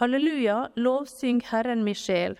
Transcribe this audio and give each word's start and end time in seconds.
Halleluja, 0.00 0.70
lovsyng 0.76 1.42
Herren 1.44 1.82
mi 1.84 1.92
sjel. 1.92 2.38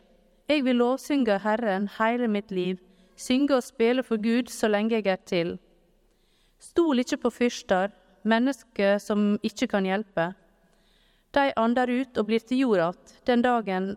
Jeg 0.48 0.62
vil 0.64 0.78
lovsynge 0.81 1.35
Herren 1.44 1.90
hele 1.98 2.25
mitt 2.33 2.48
liv, 2.51 2.79
synge 3.21 3.52
og 3.59 3.67
spille 3.67 4.01
for 4.03 4.17
Gud 4.17 4.48
så 4.48 4.71
lenge 4.72 4.96
jeg 4.96 5.11
er 5.12 5.21
til. 5.29 5.51
Stol 6.57 7.03
ikke 7.03 7.19
på 7.21 7.31
fyrster, 7.31 7.93
mennesker 8.25 8.96
som 8.96 9.37
ikke 9.45 9.69
kan 9.75 9.85
hjelpe. 9.85 10.31
De 11.37 11.53
ander 11.53 11.93
ut 12.01 12.17
og 12.17 12.31
blir 12.31 12.41
til 12.41 12.65
jord 12.65 12.80
att, 12.80 13.20
den 13.27 13.43
dagen 13.43 13.96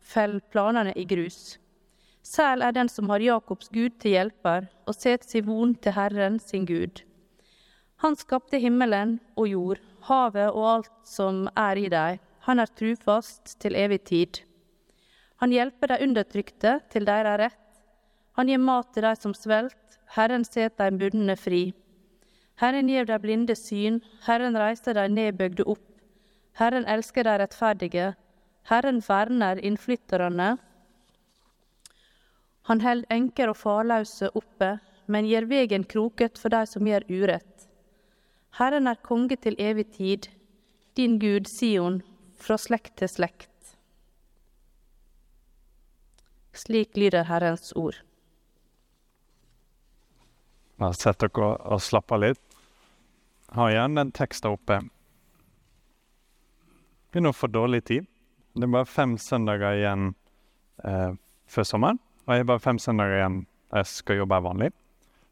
fell 0.00 0.40
planene 0.50 0.92
i 0.96 1.04
grus. 1.04 1.58
Sel 2.22 2.62
er 2.62 2.72
den 2.72 2.88
som 2.88 3.08
har 3.10 3.20
Jakobs 3.20 3.68
Gud 3.68 3.90
til 4.00 4.10
hjelper, 4.10 4.66
og 4.86 4.94
set 4.94 5.22
si 5.24 5.40
von 5.40 5.74
til 5.74 5.92
Herren 5.92 6.40
sin 6.40 6.66
Gud. 6.66 7.04
Han 7.96 8.16
skapte 8.16 8.58
himmelen 8.58 9.20
og 9.36 9.48
jord, 9.48 9.78
havet 10.00 10.50
og 10.50 10.74
alt 10.74 10.92
som 11.04 11.48
er 11.56 11.76
i 11.78 11.88
dei. 11.88 12.18
Han 12.44 12.60
er 12.60 12.68
trufast 12.76 13.54
til 13.60 13.76
evig 13.76 14.02
tid. 14.10 14.42
Han 15.40 15.52
hjelper 15.52 15.94
de 15.94 16.02
undertrykte 16.04 16.74
til 16.92 17.06
deres 17.08 17.38
rett. 17.40 17.62
Han 18.36 18.50
gir 18.50 18.60
mat 18.60 18.90
til 18.92 19.06
de 19.06 19.14
som 19.16 19.34
svelter. 19.36 19.80
Herren 20.14 20.44
set 20.44 20.76
de 20.78 20.90
bundne 20.98 21.36
fri. 21.40 21.72
Herren 22.60 22.90
gir 22.92 23.08
de 23.08 23.18
blinde 23.18 23.56
syn. 23.56 24.02
Herren 24.26 24.58
reiser 24.60 24.94
de 24.94 25.08
nedbøgde 25.08 25.64
opp. 25.66 25.86
Herren 26.60 26.84
elsker 26.86 27.24
de 27.26 27.38
rettferdige. 27.40 28.12
Herren 28.68 29.00
verner 29.08 29.58
innflytterne. 29.58 30.54
Han 32.68 32.80
held 32.80 33.04
enker 33.12 33.50
og 33.52 33.58
farløse 33.60 34.30
oppe, 34.36 34.78
men 35.06 35.26
gir 35.28 35.48
vegen 35.48 35.84
kroket 35.84 36.38
for 36.40 36.52
de 36.52 36.62
som 36.68 36.86
gjør 36.88 37.04
urett. 37.10 37.68
Herren 38.56 38.86
er 38.86 39.00
konge 39.02 39.36
til 39.36 39.56
evig 39.58 39.90
tid, 39.96 40.28
din 40.96 41.18
Gud 41.18 41.50
Sion, 41.50 42.02
fra 42.44 42.58
slekt 42.60 42.98
til 43.00 43.10
slekt. 43.10 43.50
Slik 46.54 46.96
lyder 46.96 47.26
Herrens 47.26 47.72
ord. 47.74 47.96
Bare 50.78 50.94
sett 50.98 51.22
dere 51.22 51.54
og 51.56 51.82
slapp 51.82 52.12
av 52.14 52.22
litt. 52.22 52.42
Ha 53.54 53.68
igjen 53.70 53.98
den 53.98 54.12
teksten 54.14 54.54
oppe. 54.54 54.80
Begynner 57.10 57.34
å 57.34 57.38
få 57.38 57.50
dårlig 57.50 57.84
tid. 57.90 58.06
Det 58.54 58.66
er 58.66 58.74
bare 58.74 58.90
fem 58.90 59.16
søndager 59.18 59.78
igjen 59.78 60.08
eh, 60.86 61.14
før 61.50 61.66
sommeren. 61.66 62.00
Og 62.26 62.34
jeg 62.34 62.44
er 62.44 62.48
bare 62.50 62.62
fem 62.62 62.80
søndager 62.82 63.18
igjen 63.18 63.40
jeg 63.74 63.90
skal 63.90 64.20
jobbe 64.20 64.38
her 64.38 64.46
vanlig. 64.46 64.70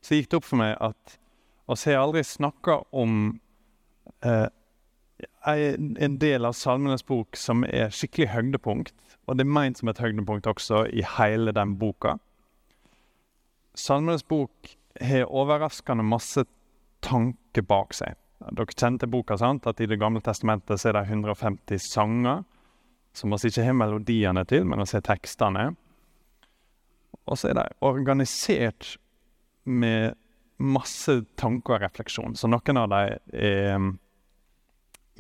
Så 0.03 0.19
gikk 0.19 0.31
det 0.31 0.39
opp 0.41 0.47
for 0.49 0.63
meg 0.63 0.75
at 0.83 1.17
oss 1.71 1.87
har 1.87 2.01
aldri 2.03 2.25
snakka 2.27 2.81
om 2.99 3.19
eh, 4.27 4.49
en 5.47 6.19
del 6.19 6.45
av 6.45 6.57
Salmenes 6.57 7.05
bok 7.07 7.37
som 7.39 7.65
er 7.65 7.93
skikkelig 7.95 8.31
høydepunkt. 8.33 8.95
Og 9.27 9.39
det 9.39 9.47
er 9.47 9.55
meint 9.55 9.79
som 9.79 9.91
et 9.91 10.01
høydepunkt 10.03 10.49
også 10.51 10.85
i 10.91 11.05
hele 11.17 11.55
den 11.55 11.77
boka. 11.79 12.17
Salmenes 13.79 14.25
bok 14.29 14.75
har 15.01 15.31
overraskende 15.31 16.05
masse 16.05 16.45
tanke 17.03 17.65
bak 17.65 17.95
seg. 17.97 18.19
Dere 18.51 18.75
kjente 18.75 19.07
boka, 19.07 19.37
sant? 19.39 19.67
At 19.67 19.81
i 19.81 19.87
Det 19.87 20.01
gamle 20.01 20.21
testamentet 20.21 20.81
så 20.81 20.91
er 20.91 20.99
det 20.99 21.07
150 21.09 21.79
sanger 21.79 22.43
som 23.13 23.31
vi 23.31 23.49
ikke 23.49 23.65
har 23.67 23.77
melodiene 23.77 24.45
til, 24.49 24.65
men 24.65 24.81
vi 24.81 24.89
har 24.97 25.05
tekstene. 25.05 25.67
Og 27.29 27.39
så 27.39 27.51
er 27.51 27.59
de 27.59 27.67
organisert 27.85 28.97
med 29.65 30.17
masse 30.63 31.21
tanker 31.39 31.77
og 31.77 31.85
refleksjon. 31.85 32.35
Så 32.37 32.49
noen 32.51 32.81
av 32.81 32.89
dem 32.91 33.37
er 33.37 33.85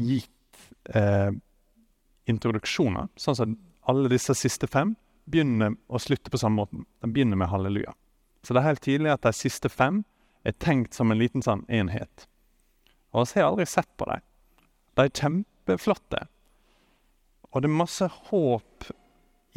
gitt 0.01 0.63
eh, 0.95 1.31
introduksjoner. 2.31 3.09
Sånn 3.17 3.39
som 3.39 3.57
alle 3.89 4.11
disse 4.13 4.35
siste 4.39 4.69
fem 4.71 4.95
begynner 5.25 5.77
å 5.87 6.01
slutte 6.03 6.31
på 6.31 6.41
samme 6.41 6.63
måten. 6.63 6.87
De 7.03 7.11
begynner 7.11 7.39
med 7.39 7.51
halleluja. 7.53 7.95
Så 8.43 8.55
det 8.55 8.63
er 8.63 8.71
helt 8.73 8.85
tydelig 8.85 9.15
at 9.15 9.27
de 9.27 9.33
siste 9.37 9.71
fem 9.71 10.03
er 10.43 10.57
tenkt 10.59 10.95
som 10.95 11.13
en 11.13 11.21
liten 11.21 11.45
sånn 11.45 11.65
enhet. 11.71 12.27
Og 13.13 13.29
vi 13.31 13.41
har 13.41 13.53
aldri 13.53 13.67
sett 13.69 13.91
på 13.97 14.09
dem. 14.09 14.23
De 14.97 15.07
er 15.07 15.15
kjempeflotte. 15.15 16.27
Og 17.53 17.63
det 17.63 17.69
er 17.69 17.81
masse 17.83 18.09
håp 18.31 18.89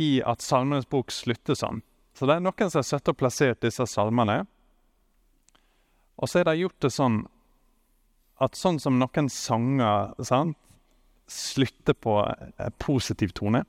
i 0.01 0.19
at 0.27 0.43
Salmenes 0.43 0.89
bok 0.91 1.13
slutter 1.13 1.57
sånn. 1.57 1.81
Så 2.15 2.27
det 2.27 2.37
er 2.37 2.43
noen 2.43 2.69
som 2.69 2.81
har 2.81 2.87
sittet 2.87 3.13
og 3.13 3.19
plassert 3.19 3.63
disse 3.63 3.87
salmene. 3.89 4.43
Og 6.15 6.29
så 6.31 6.41
er 6.41 6.47
det 6.47 6.59
gjort 6.59 6.83
det 6.83 6.91
sånn 6.95 7.23
at 8.43 8.57
sånn 8.59 8.79
som 8.83 8.99
noen 8.99 9.29
sanger 9.31 10.13
sant, 10.25 10.57
slutter 11.31 11.95
på 11.97 12.19
eh, 12.21 12.69
positiv 12.77 13.33
tone, 13.37 13.63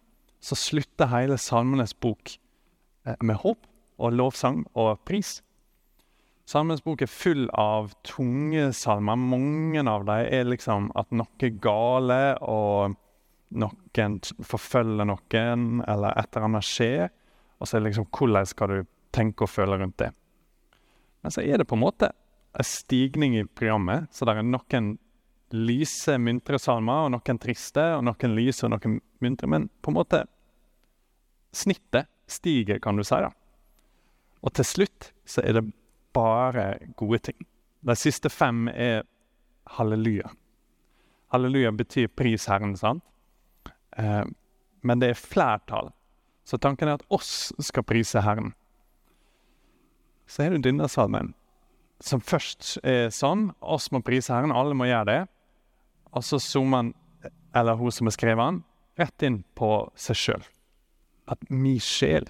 så 0.45 0.59
slutter 0.59 1.09
hele 1.11 1.39
Salmenes 1.41 1.95
bok 1.97 2.35
eh, 3.07 3.17
med 3.25 3.41
håp 3.43 3.65
og 3.97 4.13
lovsang 4.13 4.65
og 4.77 4.99
pris. 5.09 5.39
Salmenes 6.47 6.85
bok 6.85 7.03
er 7.03 7.11
full 7.11 7.49
av 7.59 7.95
tunge 8.07 8.69
salmer. 8.77 9.17
Mange 9.19 9.83
av 9.91 10.05
dem 10.07 10.29
er 10.29 10.47
liksom 10.47 10.93
at 10.99 11.11
noe 11.17 11.43
er 11.43 11.57
gale, 11.63 12.21
og 12.45 12.95
noen 13.57 14.21
forfølger 14.47 15.09
noen, 15.09 15.81
eller 15.89 16.15
et 16.15 16.31
eller 16.31 16.47
annet 16.51 16.69
skjer. 16.69 17.09
Og 17.59 17.67
så 17.67 17.77
er 17.77 17.83
det 17.83 17.91
liksom 17.91 18.07
hvordan 18.13 18.47
skal 18.53 18.73
du 18.73 18.79
tenke 19.17 19.47
og 19.47 19.51
føle 19.51 19.81
rundt 19.81 19.99
det. 20.05 20.13
Men 21.25 21.35
så 21.35 21.43
er 21.43 21.59
det 21.59 21.67
på 21.67 21.75
en 21.75 21.83
måte 21.83 22.13
en 22.57 22.65
stigning 22.67 23.37
i 23.39 23.45
programmet, 23.45 24.09
så 24.13 24.27
det 24.27 24.37
er 24.37 24.47
noen 24.47 24.95
lyse, 25.55 26.17
muntre 26.19 26.59
salmer, 26.59 27.07
og 27.07 27.13
noen 27.15 27.41
triste, 27.41 27.85
og 27.97 28.05
noen 28.09 28.37
lyse 28.37 28.65
og 28.67 28.73
noen 28.75 28.99
muntre. 29.23 29.51
Men 29.51 29.69
på 29.83 29.93
en 29.93 29.99
måte 30.01 30.25
Snittet 31.57 32.11
stiger, 32.29 32.77
kan 32.85 32.99
du 32.99 33.05
si. 33.07 33.17
da. 33.17 33.31
Og 34.45 34.53
til 34.53 34.67
slutt 34.69 35.13
så 35.25 35.41
er 35.41 35.57
det 35.57 35.63
bare 36.13 36.67
gode 37.01 37.23
ting. 37.31 37.39
De 37.81 37.95
siste 37.97 38.29
fem 38.29 38.67
er 38.69 39.07
halleluja. 39.79 40.29
Halleluja 41.33 41.73
betyr 41.73 42.11
pris 42.13 42.45
Herren, 42.51 42.77
sant? 42.77 43.03
Eh, 43.97 44.25
men 44.85 45.01
det 45.01 45.15
er 45.15 45.21
flertall. 45.21 45.91
Så 46.45 46.61
tanken 46.63 46.89
er 46.89 47.01
at 47.01 47.07
oss 47.09 47.55
skal 47.59 47.87
prise 47.89 48.21
Herren. 48.23 48.53
Så 50.27 50.45
er 50.45 50.55
det 50.55 50.67
denne 50.67 50.89
salmen, 50.91 51.33
som 52.03 52.21
først 52.21 52.77
er 52.85 53.11
sånn. 53.15 53.51
Oss 53.61 53.91
må 53.93 54.03
prise 54.05 54.35
Herren, 54.35 54.55
alle 54.55 54.77
må 54.77 54.89
gjøre 54.89 55.09
det. 55.11 55.21
Og 56.17 56.25
så 56.25 56.41
zoomer 56.43 56.83
han, 56.83 56.95
eller 57.57 57.79
hun 57.81 57.93
som 57.93 58.09
har 58.09 58.17
skrevet 58.17 58.43
den, 58.43 58.63
rett 59.01 59.27
inn 59.27 59.43
på 59.57 59.71
seg 59.99 60.21
sjøl. 60.21 60.49
At 61.29 61.43
mi 61.51 61.77
sjel 61.83 62.29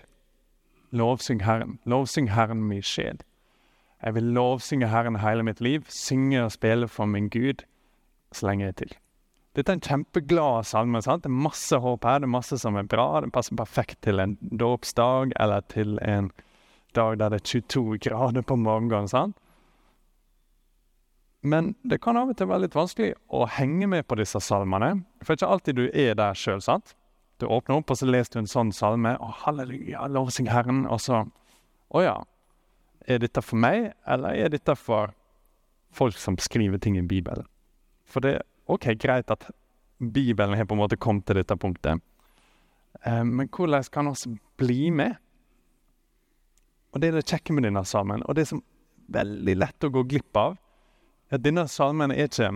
Lovsyng 0.96 1.42
Herren. 1.44 1.78
Lovsyng 1.84 2.30
Herren, 2.32 2.62
mi 2.68 2.78
sjel. 2.80 3.18
Jeg 4.04 4.14
vil 4.14 4.28
lovsynge 4.36 4.90
Herren 4.92 5.18
hele 5.22 5.42
mitt 5.42 5.60
liv, 5.64 5.86
synge 5.88 6.44
og 6.44 6.52
spille 6.54 6.88
for 6.88 7.08
min 7.10 7.30
Gud 7.32 7.64
så 8.34 8.46
lenge 8.48 8.66
jeg 8.66 8.74
er 8.74 8.78
til. 8.82 8.92
Dette 9.56 9.72
er 9.72 9.78
en 9.78 9.86
kjempeglad 9.86 10.66
salme. 10.68 11.00
sant? 11.02 11.24
Det 11.24 11.30
er 11.30 11.44
masse 11.46 11.78
håp 11.80 12.04
her, 12.04 12.20
det 12.20 12.28
er 12.28 12.34
masse 12.34 12.58
som 12.60 12.76
er 12.76 12.84
bra. 12.84 13.22
Den 13.24 13.32
passer 13.32 13.56
perfekt 13.56 14.02
til 14.04 14.20
en 14.20 14.36
dåpsdag 14.36 15.32
eller 15.40 15.64
til 15.72 15.98
en 16.04 16.30
dag 16.94 17.18
der 17.18 17.32
det 17.32 17.40
er 17.40 17.60
22 17.60 17.98
grader 17.98 18.42
på 18.42 18.56
morgenen. 18.56 19.08
sant? 19.08 19.36
Men 21.46 21.74
det 21.86 22.00
kan 22.02 22.18
av 22.18 22.32
og 22.32 22.38
til 22.38 22.48
være 22.50 22.64
litt 22.64 22.74
vanskelig 22.74 23.12
å 23.30 23.44
henge 23.56 23.86
med 23.90 24.06
på 24.08 24.16
disse 24.18 24.40
salmene. 24.42 25.04
For 25.22 25.36
ikke 25.36 25.50
alltid 25.54 25.78
du 25.78 25.84
er 25.92 26.16
der 26.18 26.38
sjøl, 26.38 26.62
sant? 26.64 26.96
Du 27.38 27.46
åpner 27.46 27.78
opp, 27.78 27.92
og 27.92 28.00
så 28.00 28.08
leser 28.08 28.34
du 28.34 28.40
en 28.40 28.50
sånn 28.50 28.72
salme. 28.74 29.12
Å, 29.20 29.28
halleluja, 29.44 30.08
lovsing 30.10 30.48
Herren. 30.50 30.86
Og 30.90 31.02
så 31.04 31.26
Å 31.94 32.02
ja. 32.02 32.16
Er 33.06 33.20
dette 33.22 33.38
for 33.44 33.60
meg, 33.62 33.92
eller 34.10 34.34
er 34.34 34.50
dette 34.50 34.74
for 34.74 35.12
folk 35.94 36.16
som 36.18 36.34
skriver 36.42 36.80
ting 36.82 36.96
i 36.98 37.04
Bibelen? 37.06 37.46
For 38.02 38.24
det 38.24 38.32
er 38.40 38.46
OK, 38.66 38.88
greit 38.98 39.30
at 39.30 39.46
Bibelen 40.02 40.56
har 40.58 40.66
på 40.66 40.74
en 40.74 40.82
måte 40.82 40.98
kommet 40.98 41.28
til 41.28 41.38
dette 41.38 41.54
punktet. 41.54 42.02
Eh, 43.04 43.22
men 43.22 43.46
hvordan 43.46 43.86
kan 43.94 44.10
vi 44.10 44.34
bli 44.58 44.90
med? 44.90 45.14
Og 46.90 47.00
det 47.00 47.12
er 47.12 47.20
det 47.20 47.28
kjekke 47.30 47.54
med 47.54 47.68
denne 47.68 47.84
salmen, 47.86 48.24
og 48.26 48.34
det 48.34 48.48
som 48.50 48.58
er 48.58 49.20
veldig 49.20 49.54
lett 49.60 49.86
å 49.86 49.92
gå 49.94 50.02
glipp 50.10 50.40
av, 50.40 50.56
at 51.30 51.42
denne 51.44 51.66
salmen 51.68 52.12
er 52.14 52.28
ikke 52.28 52.52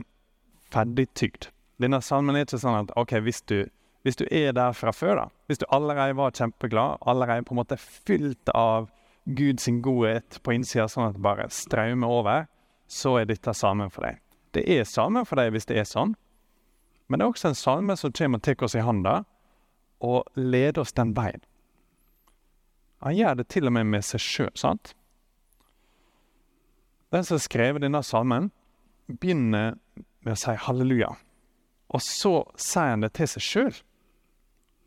ferdigtygd. 0.70 1.50
Denne 1.82 2.00
salmen 2.04 2.36
er 2.36 2.46
ikke 2.46 2.60
sånn 2.60 2.84
at 2.84 2.94
OK, 3.00 3.16
hvis 3.24 3.42
du 3.42 3.64
hvis 4.02 4.16
du 4.16 4.24
er 4.32 4.54
der 4.56 4.72
fra 4.72 4.94
før, 4.96 5.14
da, 5.18 5.24
hvis 5.46 5.58
du 5.60 5.66
allerede 5.68 6.16
var 6.16 6.32
kjempeglad, 6.32 7.02
allerede 7.04 7.44
på 7.44 7.52
en 7.52 7.60
måte 7.60 7.76
fylt 7.76 8.48
av 8.56 8.88
Guds 9.26 9.68
godhet 9.84 10.38
på 10.42 10.54
innsida, 10.56 10.86
sånn 10.88 11.10
at 11.10 11.18
det 11.18 11.24
bare 11.24 11.50
strømmer 11.52 12.08
over, 12.08 12.46
så 12.88 13.18
er 13.20 13.28
dette 13.28 13.52
salmen 13.54 13.92
for 13.92 14.08
deg. 14.08 14.22
Det 14.56 14.64
er 14.64 14.88
salmen 14.88 15.28
for 15.28 15.36
deg 15.36 15.52
hvis 15.52 15.68
det 15.68 15.76
er 15.78 15.88
sånn, 15.88 16.14
men 17.10 17.20
det 17.20 17.26
er 17.26 17.34
også 17.34 17.50
en 17.50 17.58
salme 17.58 17.96
som 17.98 18.14
kommer 18.16 18.40
og 18.40 18.46
tar 18.46 18.64
oss 18.64 18.78
i 18.78 18.86
handa 18.86 19.20
og 20.00 20.24
leder 20.38 20.80
oss 20.80 20.96
den 20.96 21.12
veien. 21.16 21.42
Han 23.04 23.16
gjør 23.16 23.36
det 23.40 23.48
til 23.52 23.68
og 23.68 23.74
med 23.76 23.88
med 23.88 24.04
seg 24.04 24.22
sjøl, 24.22 24.52
sant? 24.56 24.94
Den 27.10 27.24
som 27.26 27.40
har 27.40 27.80
denne 27.82 28.02
salmen, 28.06 28.50
begynner 29.10 29.76
med 30.24 30.34
å 30.34 30.38
si 30.38 30.54
halleluja. 30.66 31.10
Og 31.90 32.02
så 32.04 32.34
sier 32.60 32.94
han 32.94 33.04
det 33.04 33.12
til 33.18 33.28
seg 33.32 33.44
sjøl. 33.44 33.74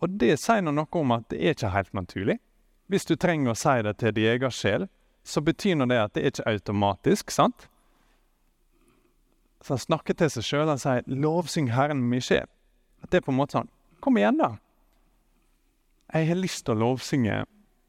Og 0.03 0.17
det 0.19 0.37
sier 0.41 0.63
noe 0.63 0.85
om 0.99 1.15
at 1.15 1.29
det 1.31 1.39
er 1.39 1.55
ikke 1.55 1.73
helt 1.73 1.93
naturlig. 1.95 2.39
Hvis 2.91 3.07
du 3.07 3.15
trenger 3.15 3.53
å 3.53 3.57
si 3.57 3.75
det 3.85 3.95
til 3.99 4.15
din 4.15 4.31
egen 4.33 4.51
sjel, 4.51 4.87
så 5.23 5.41
betyr 5.41 5.85
det 5.87 5.99
at 5.99 6.15
det 6.15 6.23
er 6.23 6.33
ikke 6.33 6.49
automatisk, 6.51 7.31
sant? 7.31 7.67
Så 9.63 9.77
han 9.77 9.79
snakker 9.79 10.17
til 10.19 10.29
seg 10.29 10.43
sjøl 10.43 10.69
og 10.73 10.81
sier 10.83 11.07
'Lovsyng 11.07 11.71
Herren 11.71 12.03
min 12.03 12.21
sjel'. 12.21 12.51
Det 13.09 13.17
er 13.17 13.25
på 13.25 13.31
en 13.31 13.39
måte 13.39 13.57
sånn 13.57 13.71
Kom 14.03 14.17
igjen, 14.17 14.37
da. 14.37 14.57
Jeg 16.13 16.27
har 16.27 16.35
lyst 16.35 16.65
til 16.65 16.75
å 16.75 16.81
lovsynge 16.81 17.45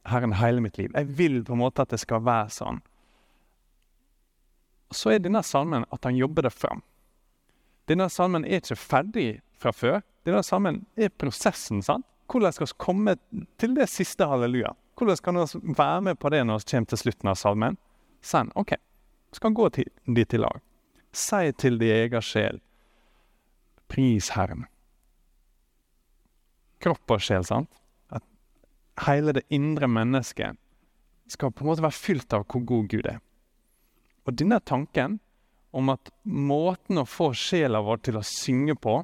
Herren 0.07 0.33
hele 0.39 0.61
mitt 0.61 0.79
liv. 0.79 0.93
Jeg 0.95 1.19
vil 1.19 1.41
på 1.45 1.57
en 1.57 1.59
måte 1.59 1.83
at 1.83 1.91
det 1.91 1.99
skal 1.99 2.23
være 2.23 2.53
sånn. 2.55 2.79
Så 4.95 5.15
er 5.15 5.23
denne 5.23 5.43
salmen 5.43 5.87
at 5.93 6.07
han 6.07 6.17
jobber 6.17 6.47
det 6.47 6.55
fram. 6.55 6.83
Denne 7.91 8.09
salmen 8.09 8.47
er 8.47 8.63
ikke 8.63 8.79
ferdig 8.81 9.29
fra 9.61 9.73
før. 9.75 10.01
Denne 10.25 10.43
salmen 10.47 10.85
er 10.97 11.13
prosessen. 11.13 11.83
sant? 11.83 12.07
Hvordan 12.31 12.53
skal 12.53 12.67
vi 12.67 12.79
komme 12.81 13.17
til 13.61 13.75
det 13.77 13.89
siste 13.93 14.25
halleluja? 14.27 14.73
Hvordan 14.97 15.17
kan 15.17 15.41
vi 15.43 15.75
være 15.77 16.01
med 16.01 16.19
på 16.19 16.31
det 16.31 16.45
når 16.47 16.63
vi 16.63 16.71
kommer 16.71 16.87
til 16.93 16.99
slutten 17.03 17.29
av 17.29 17.35
salmen? 17.35 17.77
Sen, 18.25 18.53
OK, 18.55 18.73
vi 19.31 19.37
skal 19.37 19.53
gå 19.53 19.69
til, 19.69 19.91
dit 20.07 20.35
i 20.35 20.41
lag. 20.41 20.63
Si 21.13 21.53
til 21.61 21.79
din 21.79 21.93
egen 21.93 22.23
sjel, 22.25 22.61
pris 23.89 24.31
Herren. 24.35 24.65
Kropp 26.81 27.11
og 27.11 27.21
sjel, 27.21 27.45
sant? 27.45 27.69
At 28.09 28.25
hele 29.07 29.35
det 29.37 29.45
indre 29.53 29.89
mennesket 29.89 30.57
skal 31.29 31.53
på 31.53 31.65
en 31.65 31.71
måte 31.71 31.85
være 31.85 31.97
fylt 31.97 32.33
av 32.37 32.47
hvor 32.49 32.65
god 32.65 32.89
Gud 32.93 33.07
er. 33.09 33.21
Og 34.25 34.37
denne 34.41 34.61
tanken 34.61 35.19
om 35.75 35.91
at 35.93 36.11
måten 36.23 37.01
å 37.03 37.09
få 37.09 37.33
sjela 37.37 37.83
vår 37.85 38.05
til 38.07 38.19
å 38.21 38.27
synge 38.27 38.77
på, 38.79 39.01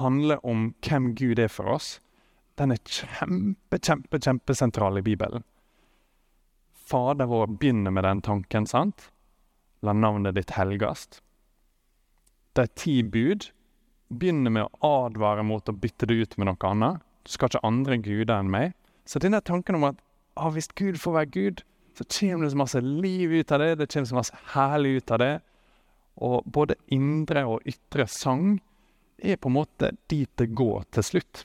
handler 0.00 0.42
om 0.46 0.70
hvem 0.84 1.12
Gud 1.18 1.40
er 1.42 1.50
for 1.50 1.70
oss, 1.76 1.98
den 2.58 2.74
er 2.74 2.82
kjempe, 2.84 3.78
kjempe, 3.78 4.20
kjempesentral 4.20 5.00
i 5.00 5.04
Bibelen. 5.06 5.46
Fader 6.90 7.30
vår 7.30 7.54
begynner 7.54 7.94
med 7.94 8.04
den 8.04 8.20
tanken, 8.26 8.66
sant? 8.66 9.08
La 9.80 9.94
navnet 9.96 10.36
ditt 10.36 10.52
helgast. 10.58 11.22
De 12.58 12.66
ti 12.74 13.00
bud 13.06 13.46
begynner 14.10 14.52
med 14.52 14.66
å 14.66 14.92
advare 15.06 15.44
mot 15.46 15.70
å 15.70 15.76
bytte 15.76 16.08
det 16.10 16.18
ut 16.18 16.36
med 16.36 16.50
noe 16.50 16.68
annet. 16.68 17.00
Du 17.24 17.30
skal 17.32 17.48
ikke 17.48 17.66
andre 17.66 18.00
guder 18.02 18.36
enn 18.40 18.50
meg. 18.50 18.74
Så 19.06 19.22
denne 19.22 19.40
tanken 19.40 19.78
om 19.78 19.86
at 19.88 20.02
ah, 20.34 20.50
hvis 20.50 20.68
Gud 20.74 20.98
får 21.00 21.16
være 21.16 21.32
Gud, 21.36 21.62
så 22.00 22.08
kommer 22.08 22.46
det 22.46 22.54
så 22.54 22.60
masse 22.62 22.80
liv 22.80 23.32
ut 23.32 23.52
av 23.52 23.60
det, 23.60 23.74
det 23.82 23.90
kommer 23.92 24.08
så 24.08 24.18
masse 24.18 24.42
herlig 24.54 24.96
ut 25.00 25.12
av 25.12 25.20
det. 25.20 25.34
Og 26.24 26.48
både 26.48 26.78
indre 26.96 27.44
og 27.48 27.68
ytre 27.68 28.08
sang 28.08 28.56
er 29.20 29.36
på 29.36 29.50
en 29.50 29.58
måte 29.58 29.92
dit 30.08 30.30
det 30.40 30.48
går 30.56 30.88
til 30.96 31.06
slutt 31.12 31.44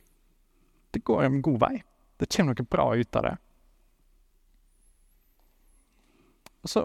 det 0.95 0.99
går 0.99 1.23
en 1.23 1.41
god 1.41 1.59
vei. 1.59 1.83
Det 2.17 2.29
kommer 2.31 2.55
noe 2.55 2.71
bra 2.71 2.85
ut 2.95 3.17
av 3.19 3.25
det. 3.27 3.33
Og 6.63 6.71
så 6.71 6.83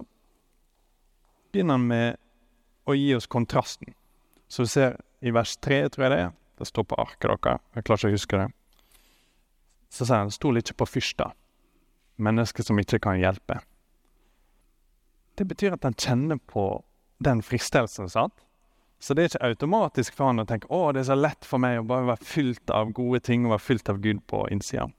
begynner 1.52 1.78
han 1.78 1.86
med 1.86 2.18
å 2.90 2.96
gi 2.98 3.12
oss 3.14 3.30
kontrasten. 3.30 3.94
Så 4.50 4.66
du 4.66 4.72
ser 4.72 4.98
i 5.22 5.30
vers 5.30 5.54
tre, 5.62 5.84
tror 5.86 6.08
jeg 6.08 6.12
det 6.14 6.18
er. 6.24 6.32
Det 6.58 6.66
står 6.66 6.88
på 6.90 6.98
arket 6.98 7.28
deres. 7.30 7.62
Jeg 7.76 7.86
klarer 7.86 8.02
ikke 8.02 8.10
å 8.10 8.18
huske 8.18 8.40
det. 8.42 8.48
Så 9.94 10.08
sier 10.08 10.24
han 10.24 10.34
stol 10.34 10.58
ikke 10.58 10.80
på 10.82 10.90
fyrsta. 10.90 11.30
Mennesker 12.20 12.66
som 12.66 12.78
ikke 12.80 13.00
kan 13.02 13.18
hjelpe. 13.20 13.60
Det 15.38 15.46
betyr 15.48 15.76
at 15.76 15.86
han 15.86 15.96
kjenner 15.96 16.36
på 16.36 16.82
den 17.24 17.42
fristelsen, 17.44 18.08
sant? 18.12 18.44
Så 19.00 19.14
det 19.16 19.22
er 19.22 19.30
ikke 19.30 19.48
automatisk 19.48 20.16
for 20.16 20.28
han 20.28 20.42
å 20.42 20.46
tenke 20.48 20.68
å, 20.68 20.90
det 20.92 21.00
er 21.00 21.08
så 21.08 21.16
lett 21.16 21.46
for 21.48 21.62
meg 21.62 21.78
å 21.80 21.86
bare 21.88 22.10
være 22.10 22.28
fylt 22.28 22.72
av 22.76 22.92
gode 22.96 23.22
ting 23.24 23.46
og 23.46 23.54
være 23.54 23.64
fylt 23.64 23.88
av 23.88 24.00
Gud 24.04 24.20
på 24.28 24.42
innsida. 24.52 24.90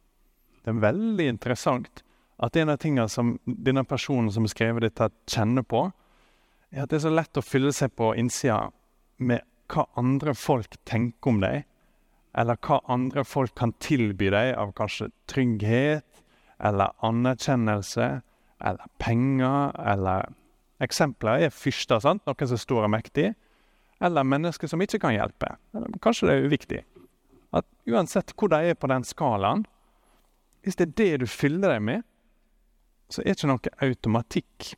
Det 0.66 0.74
er 0.74 0.82
veldig 0.82 1.28
interessant 1.30 2.02
at 2.42 2.58
en 2.58 2.74
av 2.74 2.80
tingene 2.82 3.10
som 3.10 3.36
denne 3.46 3.84
personen 3.86 4.32
som 4.34 4.48
har 4.48 4.54
skrevet 4.56 4.88
dette, 4.88 5.12
kjenner 5.30 5.62
på, 5.62 5.84
er 6.74 6.84
at 6.84 6.90
det 6.90 6.98
er 6.98 7.06
så 7.06 7.14
lett 7.14 7.38
å 7.38 7.46
fylle 7.46 7.74
seg 7.78 7.94
på 7.94 8.14
innsida 8.18 8.72
med 9.22 9.46
hva 9.72 9.86
andre 10.00 10.34
folk 10.34 10.80
tenker 10.90 11.30
om 11.30 11.42
deg, 11.44 11.68
eller 12.34 12.58
hva 12.66 12.80
andre 12.90 13.24
folk 13.28 13.54
kan 13.60 13.76
tilby 13.84 14.32
deg 14.34 14.56
av 14.58 14.74
kanskje 14.74 15.12
trygghet 15.30 16.06
eller 16.62 16.94
anerkjennelse 17.06 18.12
eller 18.62 18.94
penger 19.02 19.74
eller 19.94 20.30
Eksempler 20.82 21.44
er 21.46 21.52
fyrster, 21.54 22.00
sant? 22.02 22.24
noen 22.26 22.48
som 22.50 22.58
står 22.58 22.80
og 22.80 22.88
er 22.88 22.94
mektig 22.96 23.26
eller 24.02 24.26
mennesker 24.26 24.66
som 24.66 24.82
ikke 24.82 24.98
kan 25.04 25.14
hjelpe. 25.14 25.52
Kanskje 26.02 26.26
det 26.26 26.34
er 26.34 26.48
uviktig. 26.50 26.80
At 27.54 27.68
uansett 27.86 28.34
hvor 28.34 28.50
de 28.50 28.72
er 28.72 28.80
på 28.80 28.90
den 28.90 29.06
skalaen, 29.06 29.68
hvis 30.66 30.80
det 30.80 30.88
er 30.88 30.96
det 30.98 31.20
du 31.22 31.28
fyller 31.30 31.76
deg 31.76 31.84
med, 31.86 32.08
så 33.14 33.22
er 33.22 33.30
det 33.30 33.38
ikke 33.38 33.52
noe 33.52 33.74
automatikk 33.86 34.72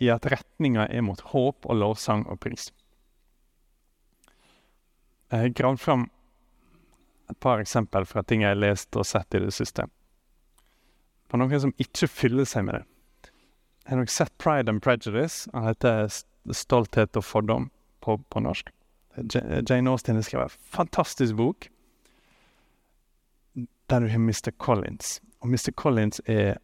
i 0.00 0.08
at 0.12 0.28
retninga 0.32 0.86
er 0.92 1.04
mot 1.04 1.20
håp 1.32 1.68
og 1.68 1.80
lovsang 1.82 2.24
og 2.32 2.40
pris. 2.40 2.70
Jeg 5.32 5.42
har 5.42 5.54
gravd 5.58 5.82
fram 5.82 6.08
et 7.28 7.38
par 7.42 7.60
eksempel 7.60 8.06
fra 8.06 8.22
ting 8.22 8.44
jeg 8.44 8.54
har 8.54 8.60
lest 8.60 8.96
og 8.96 9.08
sett 9.08 9.34
i 9.34 9.42
det 9.42 9.52
siste. 9.56 9.88
På 11.28 11.40
noen 11.40 11.60
som 11.60 11.74
ikke 11.82 12.08
fyller 12.08 12.46
seg 12.48 12.66
med 12.68 12.78
det. 12.78 13.30
Har 13.86 14.00
nok 14.00 14.10
sett 14.10 14.34
Pride 14.38 14.70
and 14.70 14.82
Prejudice. 14.82 15.50
Han 15.54 15.68
heter 15.68 16.08
Stolthet 16.54 17.16
og 17.18 17.24
fordom 17.24 17.70
på, 18.02 18.18
på 18.30 18.42
norsk. 18.42 18.70
Jane 19.16 19.90
Austen 19.90 20.18
har 20.18 20.26
skrevet 20.26 20.52
en 20.52 20.68
fantastisk 20.76 21.36
bok 21.38 21.70
der 23.90 24.00
du 24.00 24.08
har 24.08 24.18
Mr. 24.18 24.50
Collins. 24.58 25.20
Og 25.40 25.48
Mr. 25.48 25.70
Collins 25.76 26.20
er 26.26 26.56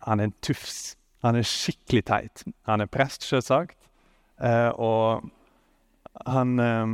Han 0.00 0.20
er 0.20 0.24
en 0.24 0.34
tufs. 0.42 0.96
Han 1.22 1.36
er 1.36 1.42
skikkelig 1.42 2.04
teit. 2.04 2.44
Han 2.62 2.80
er 2.80 2.86
prest, 2.86 3.22
selvsagt. 3.22 3.76
Eh, 4.40 4.68
og 4.68 5.30
han 6.26 6.58
eh, 6.58 6.86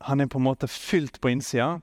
Han 0.00 0.20
er 0.20 0.26
på 0.26 0.38
en 0.38 0.44
måte 0.44 0.68
fylt 0.68 1.20
på 1.20 1.28
innsida 1.28 1.80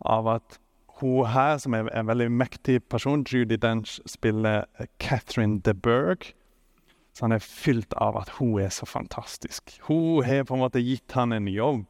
av 0.00 0.28
at 0.28 0.58
hun 1.00 1.26
her, 1.28 1.58
som 1.60 1.74
er 1.76 1.90
en 1.92 2.08
veldig 2.08 2.30
mektig 2.32 2.80
person, 2.88 3.24
Judy 3.28 3.58
Dench, 3.60 3.98
spiller 4.08 4.64
Catherine 4.98 5.60
de 5.60 5.74
Berg. 5.74 6.32
Så 7.12 7.24
han 7.24 7.32
er 7.32 7.44
fylt 7.44 7.94
av 8.00 8.16
at 8.20 8.34
hun 8.38 8.58
er 8.60 8.72
så 8.72 8.86
fantastisk. 8.88 9.78
Hun 9.88 10.24
har 10.24 10.44
på 10.44 10.56
en 10.56 10.64
måte 10.64 10.82
gitt 10.84 11.12
han 11.16 11.32
en 11.32 11.48
jobb. 11.48 11.86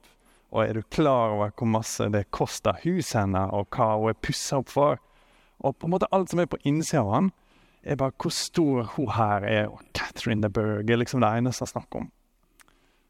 Og 0.55 0.63
er 0.63 0.79
du 0.79 0.83
klar 0.95 1.35
over 1.35 1.51
hvor 1.59 1.71
masse 1.71 2.07
det 2.15 2.29
koster 2.31 2.79
huset 2.85 3.21
hennes, 3.21 3.51
og 3.51 3.67
hva 3.75 3.97
hun 3.97 4.13
er 4.13 4.21
pussa 4.23 4.61
opp 4.63 4.71
for? 4.71 5.01
Og 5.59 5.75
på 5.75 5.89
en 5.89 5.95
måte 5.97 6.11
alt 6.15 6.31
som 6.31 6.43
er 6.43 6.51
på 6.51 6.61
innsida 6.69 7.03
av 7.03 7.13
han, 7.15 7.33
er 7.87 7.99
bare 7.99 8.15
hvor 8.23 8.35
stor 8.35 8.87
hun 8.97 9.11
her 9.15 9.47
er. 9.47 9.67
Og 9.71 9.83
Catherine 9.95 10.43
de 10.43 10.51
Berg 10.51 10.91
er 10.91 11.03
liksom 11.03 11.23
det 11.23 11.31
eneste 11.31 11.67
han 11.67 11.75
snakker 11.75 12.05
om. 12.05 12.13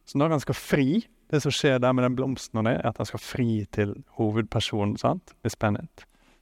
Så 0.06 0.18
når 0.20 0.36
han 0.36 0.44
skal 0.44 0.58
fri, 0.58 0.88
det 1.32 1.40
som 1.42 1.54
skjer 1.54 1.80
der 1.82 1.94
med 1.96 2.06
den 2.06 2.16
blomsten, 2.18 2.60
og 2.60 2.68
det, 2.68 2.76
er 2.78 2.90
at 2.90 3.00
han 3.00 3.08
skal 3.08 3.22
fri 3.22 3.64
til 3.74 3.96
hovedpersonen, 4.18 4.96
sant? 5.00 5.34
Miss 5.44 5.58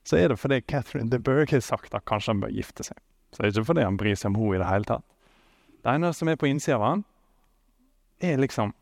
så 0.05 0.19
er 0.19 0.29
det 0.29 0.37
fordi 0.37 0.61
Catherine 0.61 1.09
de 1.09 1.17
Berg 1.19 1.49
har 1.49 1.63
sagt 1.65 1.95
at 1.97 2.05
kanskje 2.05 2.35
han 2.35 2.41
bør 2.43 2.53
gifte 2.53 2.85
seg. 2.85 2.97
Så 3.33 3.41
det 3.41 3.47
er 3.47 3.55
ikke 3.55 3.71
fordi 3.71 3.85
han 3.87 3.97
bryr 3.97 4.15
seg 4.15 4.29
om 4.29 4.37
henne 4.37 4.55
i 4.55 4.61
det 4.61 4.69
hele 4.69 4.89
tatt. 4.91 5.05
Det 5.81 5.93
ene 5.97 6.11
som 6.13 6.29
er 6.29 6.37
på 6.37 6.49
innsida 6.49 6.77
av 6.77 6.85
han, 6.85 7.01
er 8.21 8.37
liksom 8.37 8.73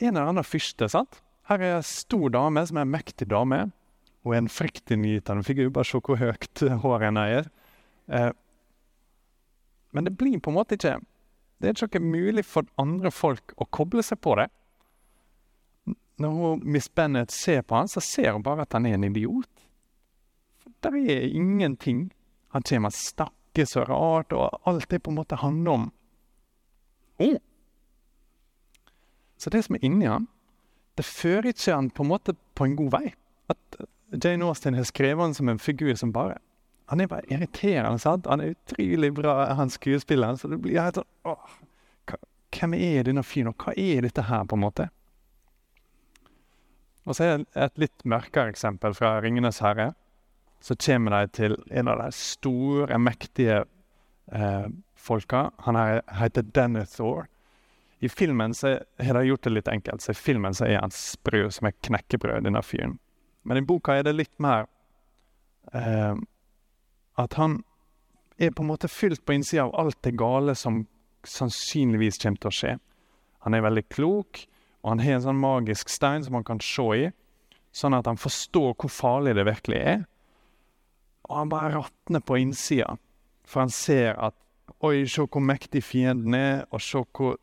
en 0.00 0.08
eller 0.08 0.32
annen 0.32 0.46
fyrste. 0.46 0.88
sant? 0.88 1.20
Her 1.48 1.60
er 1.60 1.76
ei 1.76 1.84
stor 1.84 2.32
dame 2.32 2.64
som 2.66 2.80
er 2.80 2.86
en 2.88 2.94
mektig 2.94 3.28
dame. 3.28 3.60
Hun 4.24 4.34
er 4.34 4.42
en 4.42 4.48
fryktinngytende 4.48 5.44
figur. 5.44 5.68
Bare 5.70 5.84
se 5.84 6.00
hvor 6.00 6.16
høyt 6.16 6.64
håret 6.82 7.06
hennes 7.10 7.36
er. 7.38 7.50
Eh, 8.08 8.30
men 9.92 10.08
det 10.08 10.16
blir 10.18 10.40
på 10.40 10.50
en 10.50 10.58
måte 10.58 10.74
ikke 10.74 10.98
Det 11.62 11.70
er 11.70 11.86
ikke 11.86 12.00
mulig 12.02 12.42
for 12.44 12.66
andre 12.80 13.12
folk 13.14 13.54
å 13.56 13.64
koble 13.70 14.02
seg 14.02 14.18
på 14.20 14.34
det. 14.40 14.48
Når 16.22 16.30
hun, 16.30 16.60
Miss 16.70 16.88
Bennett 16.88 17.30
ser 17.34 17.62
på 17.62 17.74
han, 17.74 17.88
så 17.90 18.00
ser 18.00 18.32
hun 18.32 18.42
bare 18.42 18.62
at 18.62 18.72
han 18.76 18.86
er 18.86 18.94
en 18.94 19.04
idiot. 19.08 19.50
For 20.62 20.70
det 20.86 21.02
er 21.10 21.26
ingenting. 21.34 22.06
Han 22.54 22.62
kommer 22.62 22.92
og 22.92 22.98
snakker 22.98 23.66
så 23.66 23.82
rart, 23.88 24.32
og 24.32 24.60
alt 24.68 24.88
det 24.90 25.02
på 25.02 25.10
en 25.10 25.18
måte 25.18 25.40
handler 25.42 25.78
om 25.80 25.92
Oh. 27.22 27.36
Så 29.38 29.50
det 29.50 29.60
som 29.62 29.76
er 29.76 29.84
inni 29.86 30.08
han, 30.10 30.24
det 30.98 31.04
fører 31.06 31.52
ikke 31.52 31.74
han 31.74 31.90
på 31.94 32.02
en 32.02 32.10
måte 32.10 32.34
på 32.58 32.66
en 32.66 32.74
god 32.78 32.90
vei. 32.90 33.12
At 33.50 33.78
eh, 33.78 33.86
Jane 34.18 34.46
Austen 34.48 34.74
har 34.74 34.86
skrevet 34.88 35.22
han 35.22 35.34
som 35.34 35.48
en 35.48 35.62
figur 35.62 35.94
som 35.94 36.12
bare 36.12 36.40
Han 36.88 37.00
er 37.00 37.06
bare 37.06 37.24
irriterende. 37.32 37.98
sant? 37.98 38.26
Han 38.26 38.40
er 38.40 38.52
utrolig 38.52 39.14
bra, 39.14 39.54
han 39.54 39.70
skuespilleren. 39.70 40.36
Så 40.36 40.48
det 40.48 40.58
blir 40.60 40.82
helt 40.82 40.98
sånn 40.98 41.08
åh, 41.24 41.54
Hvem 42.54 42.74
er 42.74 43.06
denne 43.06 43.22
fyren, 43.22 43.48
og 43.54 43.64
hva 43.64 43.72
er 43.72 44.04
dette 44.04 44.22
her, 44.28 44.44
på 44.44 44.54
en 44.58 44.62
måte? 44.62 44.88
Og 47.04 47.16
så 47.16 47.24
er 47.24 47.36
det 47.38 47.46
et 47.66 47.78
litt 47.84 48.04
mørkere 48.08 48.52
eksempel 48.52 48.94
fra 48.96 49.18
'Ringenes 49.20 49.60
herre'. 49.60 49.92
Så 50.60 50.74
kommer 50.80 51.10
de 51.10 51.32
til 51.32 51.56
en 51.70 51.88
av 51.88 51.98
de 52.00 52.12
store, 52.12 52.98
mektige 52.98 53.64
eh, 54.32 54.68
folka. 54.96 55.50
Han 55.58 55.76
her 55.76 56.00
heter 56.08 56.42
Denethor. 56.42 57.26
I 58.00 58.08
filmen 58.08 58.54
så 58.54 58.78
har 58.98 59.14
de 59.14 59.26
gjort 59.28 59.44
det 59.44 59.52
litt 59.52 59.68
enkelt. 59.68 60.02
Så 60.02 60.10
I 60.10 60.14
filmen 60.14 60.54
så 60.54 60.64
er 60.64 60.80
han 60.80 60.90
sprø 60.90 61.50
som 61.50 61.68
et 61.68 61.80
knekkebrød, 61.82 62.44
denne 62.44 62.62
fyren. 62.62 62.98
Men 63.44 63.56
i 63.56 63.66
boka 63.66 63.92
er 63.92 64.02
det 64.02 64.16
litt 64.16 64.38
mer 64.40 64.66
eh, 65.72 66.16
at 67.16 67.34
han 67.34 67.62
er 68.38 68.50
på 68.50 68.64
en 68.64 68.72
måte 68.72 68.88
fylt 68.88 69.24
på 69.24 69.36
innsida 69.36 69.64
av 69.64 69.76
alt 69.78 70.00
det 70.02 70.16
gale 70.18 70.54
som 70.54 70.86
sannsynligvis 71.24 72.18
kommer 72.22 72.40
til 72.40 72.50
å 72.50 72.56
skje. 72.58 72.74
Han 73.44 73.54
er 73.54 73.64
veldig 73.64 73.84
klok, 73.92 74.46
og 74.84 74.90
han 74.92 75.00
har 75.00 75.16
en 75.16 75.24
sånn 75.24 75.40
magisk 75.40 75.88
stein 75.88 76.24
som 76.26 76.36
han 76.36 76.44
kan 76.44 76.60
se 76.60 76.84
i, 77.00 77.06
sånn 77.74 77.96
at 77.96 78.06
han 78.06 78.20
forstår 78.20 78.74
hvor 78.76 78.92
farlig 78.92 79.32
det 79.38 79.46
virkelig 79.48 79.80
er. 79.80 80.02
Og 81.24 81.38
han 81.38 81.52
bare 81.52 81.72
råtner 81.72 82.20
på 82.20 82.36
innsida, 82.42 82.98
for 83.48 83.64
han 83.64 83.72
ser 83.72 84.12
at 84.20 84.36
Oi, 84.84 85.04
se 85.08 85.20
hvor 85.28 85.42
mektig 85.44 85.82
fienden 85.84 86.34
er, 86.36 86.62
og 86.72 86.80
se 86.80 87.02
hvor 87.16 87.34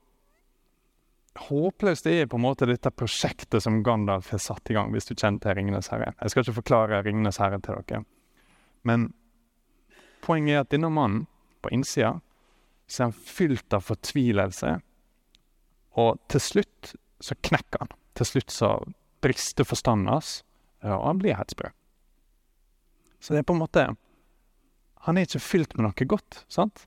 håpløst 1.37 2.05
det 2.05 2.15
er 2.19 2.29
på 2.29 2.37
en 2.37 2.43
måte 2.43 2.67
dette 2.69 2.91
prosjektet 2.93 3.63
som 3.63 3.79
Gandalf 3.85 4.31
har 4.33 4.41
satt 4.41 4.71
i 4.71 4.75
gang, 4.77 4.89
hvis 4.93 5.07
du 5.09 5.13
kjenner 5.13 5.39
til 5.41 5.55
Ringenes 5.57 5.91
herre. 5.93 6.11
Jeg 6.19 6.33
skal 6.33 6.43
ikke 6.43 6.57
forklare 6.59 7.01
Ringenes 7.05 7.39
herre 7.41 7.61
til 7.63 7.77
dere. 7.77 8.03
Men 8.85 9.11
poenget 10.25 10.55
er 10.55 10.65
at 10.65 10.73
denne 10.73 10.89
mannen 10.93 11.27
på 11.61 11.71
innsida 11.73 12.17
så 12.89 13.03
er 13.03 13.11
han 13.11 13.15
fylt 13.15 13.77
av 13.77 13.85
fortvilelse. 13.87 14.73
Og 16.01 16.19
til 16.31 16.43
slutt 16.43 16.93
så 17.23 17.37
knekker 17.45 17.83
han. 17.83 17.91
Til 18.17 18.27
slutt 18.27 18.53
så 18.53 18.71
brister 19.21 19.67
forstanden 19.67 20.11
hans, 20.11 20.41
og 20.83 21.05
han 21.05 21.21
blir 21.21 21.37
helt 21.37 21.53
sprø. 21.53 21.69
Så 23.21 23.33
det 23.33 23.43
er 23.43 23.49
på 23.49 23.53
en 23.53 23.61
måte 23.61 23.91
Han 25.01 25.17
er 25.17 25.25
ikke 25.25 25.41
fylt 25.41 25.71
med 25.73 25.87
noe 25.87 26.05
godt, 26.05 26.43
sant? 26.49 26.83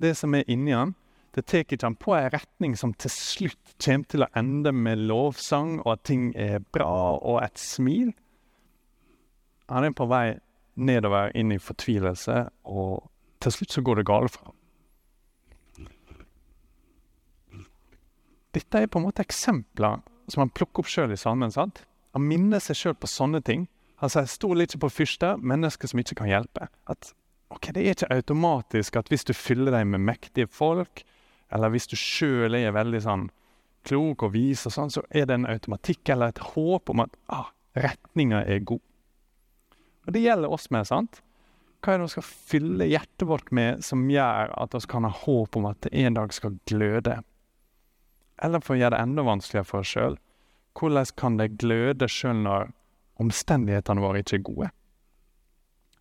det 0.00 0.14
som 0.16 0.34
er 0.34 0.46
inni 0.50 0.74
han, 0.74 0.94
det 1.34 1.44
tar 1.46 1.64
ikke 1.64 1.78
han 1.82 1.96
på 1.98 2.14
en 2.16 2.30
retning 2.32 2.74
som 2.78 2.94
til 2.98 3.12
slutt 3.12 3.74
kommer 3.84 4.10
til 4.10 4.24
å 4.24 4.30
ende 4.38 4.72
med 4.74 5.04
lovsang, 5.10 5.78
og 5.84 5.92
at 5.96 6.04
ting 6.08 6.30
er 6.38 6.62
bra, 6.74 7.18
og 7.18 7.42
et 7.44 7.60
smil. 7.60 8.12
Han 9.68 9.86
er 9.86 9.94
på 9.94 10.08
vei 10.10 10.38
nedover 10.78 11.34
inn 11.38 11.52
i 11.54 11.60
fortvilelse, 11.62 12.46
og 12.64 13.10
til 13.42 13.54
slutt 13.54 13.76
så 13.76 13.84
går 13.86 14.00
det 14.00 14.08
galt 14.08 14.34
for 14.34 14.50
ham. 14.50 14.57
Dette 18.56 18.80
er 18.80 18.88
på 18.88 19.00
en 19.00 19.06
måte 19.08 19.24
eksempler 19.24 20.00
som 20.28 20.44
han 20.44 20.52
plukker 20.52 20.84
opp 20.84 20.90
sjøl 20.90 21.12
i 21.12 21.20
salmen. 21.20 21.52
sant? 21.52 21.84
Han 22.16 22.24
minner 22.28 22.62
seg 22.62 22.76
sjøl 22.76 22.96
på 22.96 23.10
sånne 23.10 23.42
ting. 23.44 23.68
Han 23.98 24.10
sier 24.10 24.26
'stol 24.26 24.62
ikke 24.62 24.78
på 24.78 24.90
fyrster, 24.90 25.36
mennesker 25.36 25.88
som 25.88 26.00
ikke 26.00 26.14
kan 26.22 26.28
hjelpe'. 26.28 26.68
At 26.86 27.12
ok, 27.50 27.72
det 27.74 27.82
er 27.82 27.94
ikke 27.94 28.14
automatisk 28.14 28.96
at 28.96 29.08
hvis 29.08 29.24
du 29.24 29.32
fyller 29.32 29.72
deg 29.72 29.86
med 29.86 30.00
mektige 30.00 30.46
folk, 30.46 31.02
eller 31.50 31.68
hvis 31.68 31.86
du 31.86 31.96
sjøl 31.96 32.54
er 32.54 32.72
veldig 32.72 33.02
sånn 33.02 33.30
klok 33.84 34.22
og 34.22 34.32
vis, 34.32 34.66
og 34.66 34.72
sånn, 34.72 34.90
så 34.90 35.02
er 35.10 35.26
det 35.26 35.34
en 35.34 35.46
automatikk 35.46 36.08
eller 36.08 36.28
et 36.28 36.38
håp 36.38 36.90
om 36.90 37.00
at 37.00 37.16
ah, 37.28 37.50
retninga 37.76 38.44
er 38.44 38.60
god. 38.60 38.80
Og 40.06 40.12
det 40.12 40.22
gjelder 40.24 40.52
oss 40.52 40.70
med. 40.70 40.86
sant? 40.86 41.22
Hva 41.80 41.94
er 41.94 41.98
det 41.98 42.08
vi 42.08 42.14
skal 42.16 42.26
fylle 42.26 42.88
hjertet 42.90 43.28
vårt 43.28 43.50
med 43.54 43.84
som 43.84 44.08
gjør 44.10 44.54
at 44.56 44.74
vi 44.74 44.80
kan 44.90 45.06
ha 45.06 45.10
håp 45.14 45.56
om 45.56 45.68
at 45.70 45.80
det 45.84 45.92
en 45.94 46.14
dag 46.14 46.32
skal 46.34 46.58
gløde? 46.66 47.20
Eller 48.42 48.62
for 48.62 48.76
å 48.76 48.80
gjøre 48.80 48.96
det 48.96 49.02
enda 49.02 49.24
vanskeligere 49.26 49.68
for 49.68 49.82
oss 49.82 49.92
sjøl, 49.94 50.18
hvordan 50.78 51.10
kan 51.18 51.38
det 51.40 51.56
gløde 51.58 52.08
sjøl 52.10 52.44
når 52.44 52.70
omstendighetene 53.18 54.04
våre 54.04 54.22
ikke 54.22 54.38
er 54.38 54.46
gode? 54.46 54.70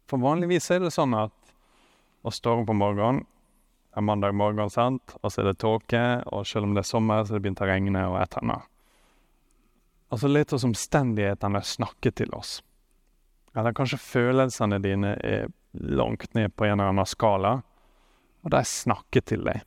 For 0.07 0.21
vanligvis 0.21 0.69
er 0.71 0.85
det 0.85 0.93
sånn 0.95 1.17
at 1.17 1.33
vi 2.23 2.33
står 2.33 2.61
opp 2.61 2.71
om 2.71 2.79
morgenen, 2.81 3.25
det 3.97 4.01
er 4.01 4.05
mandag 4.05 4.35
morgen, 4.37 4.69
sant, 4.69 5.15
og 5.23 5.31
så 5.33 5.41
er 5.41 5.47
det 5.49 5.59
tåke, 5.63 6.01
og 6.29 6.45
selv 6.45 6.67
om 6.67 6.75
det 6.75 6.83
er 6.83 6.89
sommer, 6.91 7.23
så 7.25 7.33
er 7.33 7.39
det 7.39 7.45
begynt 7.47 7.63
å 7.65 7.69
regne 7.69 8.03
og 8.11 8.19
et 8.21 8.35
eller 8.37 8.43
annet. 8.43 8.73
Og 10.13 10.21
så 10.21 10.29
lar 10.29 10.53
oss 10.53 10.65
omstendighetene 10.67 11.61
snakke 11.65 12.11
til 12.15 12.35
oss. 12.37 12.59
Eller 13.57 13.73
kanskje 13.75 13.97
følelsene 13.99 14.77
dine 14.83 15.15
er 15.25 15.49
langt 15.73 16.37
ned 16.37 16.53
på 16.55 16.67
en 16.67 16.77
eller 16.77 16.93
annen 16.93 17.09
skala, 17.09 17.57
og 18.45 18.53
de 18.53 18.61
snakker 18.69 19.25
til 19.27 19.43
deg. 19.49 19.65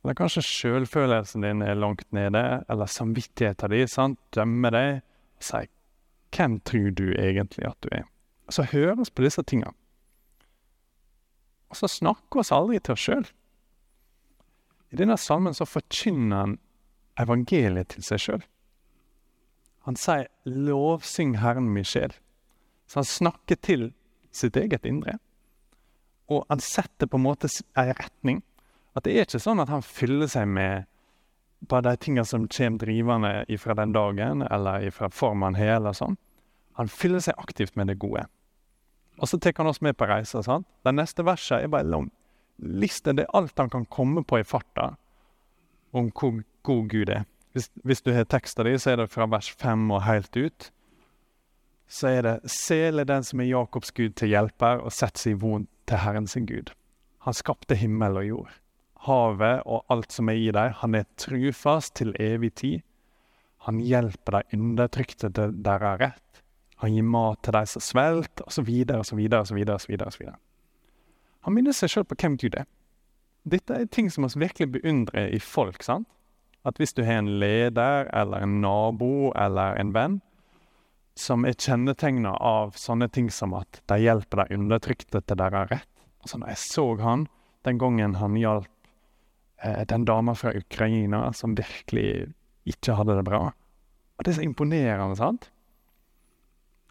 Eller 0.00 0.16
kanskje 0.16 0.42
sjølfølelsen 0.42 1.44
din 1.44 1.62
er 1.62 1.76
langt 1.76 2.06
nede, 2.16 2.64
eller 2.68 2.88
samvittigheten 2.88 3.70
din 3.70 3.88
sant, 3.88 4.18
dømmer 4.34 4.70
deg 4.70 5.02
og 5.36 5.44
sier 5.44 5.68
'Hvem 6.30 6.60
tror 6.60 6.90
du 6.94 7.12
egentlig 7.12 7.66
at 7.66 7.80
du 7.82 7.88
er?' 7.92 8.08
Og 8.46 8.52
så 8.52 8.62
hører 8.62 9.00
oss 9.00 9.10
på 9.10 9.22
disse 9.22 9.42
tingene. 9.42 9.74
Og 11.70 11.76
så 11.76 11.86
snakker 11.86 12.40
oss 12.40 12.52
aldri 12.52 12.78
til 12.78 12.92
oss 12.92 13.00
sjøl. 13.00 13.26
I 14.90 14.96
denne 14.96 15.16
salmen 15.16 15.54
så 15.54 15.64
forkynner 15.64 16.36
han 16.36 16.58
evangeliet 17.18 17.88
til 17.88 18.02
seg 18.02 18.18
sjøl. 18.18 18.42
Han 19.86 19.96
sier 19.96 20.26
'lovsyng 20.44 21.38
Herren 21.38 21.70
min 21.70 21.84
sjel'. 21.84 22.18
Så 22.86 22.98
han 23.00 23.04
snakker 23.04 23.54
til 23.54 23.92
sitt 24.32 24.56
eget 24.56 24.84
indre. 24.84 25.18
Og 26.28 26.44
han 26.48 26.60
setter 26.60 27.06
på 27.06 27.16
en 27.16 27.22
måte 27.22 27.48
ei 27.78 27.92
retning. 27.92 28.42
At 28.94 29.06
det 29.06 29.14
er 29.14 29.26
ikke 29.26 29.42
sånn 29.42 29.62
at 29.62 29.70
han 29.70 29.84
fyller 29.86 30.30
seg 30.30 30.48
med 30.50 30.88
bare 31.68 31.90
de 31.90 32.00
tingene 32.00 32.24
som 32.24 32.48
kommer 32.48 32.80
drivende 32.80 33.32
ifra 33.52 33.76
den 33.76 33.92
dagen, 33.92 34.42
eller 34.42 34.86
ifra 34.88 35.10
formen 35.12 35.58
har, 35.58 35.76
eller 35.76 35.96
sånn. 35.96 36.16
Han 36.80 36.88
fyller 36.88 37.20
seg 37.20 37.36
aktivt 37.38 37.76
med 37.76 37.90
det 37.92 37.98
gode. 38.00 38.24
Og 39.20 39.28
så 39.28 39.38
tar 39.38 39.52
han 39.58 39.68
oss 39.68 39.82
med 39.84 39.98
på 40.00 40.08
reisa. 40.08 40.42
sant? 40.42 40.66
Det 40.84 40.94
neste 40.96 41.22
verset 41.22 41.62
er 41.62 41.68
bare 41.68 41.84
lang 41.84 42.08
liste. 42.56 43.12
Det 43.12 43.26
er 43.26 43.36
alt 43.36 43.58
han 43.58 43.70
kan 43.70 43.84
komme 43.84 44.24
på 44.24 44.40
i 44.40 44.44
farta 44.44 44.94
om 45.92 46.10
hvor 46.10 46.42
god 46.62 46.88
Gud 46.88 47.10
er. 47.10 47.26
Hvis, 47.52 47.70
hvis 47.84 48.02
du 48.02 48.12
har 48.14 48.24
teksta 48.24 48.64
di, 48.64 48.76
så 48.78 48.92
er 48.92 48.96
det 48.96 49.10
fra 49.10 49.26
vers 49.26 49.50
fem 49.50 49.90
og 49.90 50.04
helt 50.06 50.36
ut. 50.36 50.70
Så 51.88 52.08
er 52.08 52.22
det 52.22 52.40
'Sel 52.44 53.00
er 53.00 53.04
den 53.04 53.22
som 53.22 53.40
er 53.40 53.50
Jakobs 53.50 53.90
Gud 53.90 54.10
til 54.10 54.28
hjelper, 54.28 54.78
og 54.78 54.92
setter 54.92 55.18
seg 55.18 55.40
vond 55.42 55.66
til 55.86 55.98
Herren 55.98 56.26
sin 56.26 56.46
Gud'. 56.46 56.72
Han 57.18 57.34
skapte 57.34 57.74
himmel 57.74 58.16
og 58.16 58.28
jord. 58.28 58.50
Havet 59.06 59.62
og 59.64 59.84
alt 59.92 60.12
som 60.12 60.28
er 60.28 60.38
i 60.40 60.50
dem. 60.52 60.74
Han 60.82 60.94
er 60.98 61.08
trufast 61.20 61.94
til 62.00 62.12
evig 62.20 62.54
tid. 62.60 62.82
Han 63.66 63.80
hjelper 63.84 64.38
de 64.38 64.58
undertrykte 64.58 65.30
til 65.36 65.56
deres 65.64 66.00
rett. 66.00 66.42
Han 66.80 66.94
gir 66.96 67.04
mat 67.04 67.42
til 67.44 67.56
de 67.56 67.64
som 67.68 67.84
svelter, 67.84 68.46
osv., 68.48 68.68
osv., 68.96 69.64
osv. 69.76 70.30
Han 71.44 71.56
minner 71.56 71.76
seg 71.76 71.92
sjøl 71.92 72.06
på 72.08 72.16
hvem 72.20 72.38
Gud 72.40 72.56
er. 72.56 72.68
Dette 73.44 73.76
er 73.76 73.88
ting 73.88 74.08
som 74.12 74.24
vi 74.24 74.46
virkelig 74.46 74.72
beundrer 74.72 75.28
i 75.32 75.40
folk. 75.40 75.82
sant? 75.82 76.08
At 76.64 76.76
hvis 76.76 76.92
du 76.92 77.04
har 77.04 77.20
en 77.20 77.38
leder 77.40 78.08
eller 78.12 78.44
en 78.44 78.60
nabo 78.60 79.32
eller 79.32 79.80
en 79.80 79.94
venn 79.94 80.20
som 81.16 81.44
er 81.44 81.56
kjennetegna 81.56 82.34
av 82.36 82.76
sånne 82.76 83.08
ting 83.08 83.30
som 83.32 83.54
at 83.56 83.80
de 83.88 83.96
hjelper 84.00 84.44
de 84.44 84.56
undertrykte 84.56 85.20
til 85.20 85.40
deres 85.40 85.70
rett 85.70 85.88
Altså, 86.20 86.36
når 86.36 86.48
jeg 86.52 86.60
så 86.60 86.84
han 87.00 87.22
den 87.64 87.78
gangen 87.80 88.18
han 88.20 88.36
hjalp 88.36 88.79
den 89.60 90.06
dama 90.08 90.34
fra 90.34 90.54
Ukraina 90.56 91.32
som 91.36 91.56
virkelig 91.58 92.30
ikke 92.68 92.94
hadde 92.96 93.18
det 93.18 93.24
bra 93.26 93.40
Og 93.50 94.24
det 94.24 94.32
er 94.32 94.38
så 94.38 94.44
imponerende, 94.44 95.16
sant? 95.16 95.50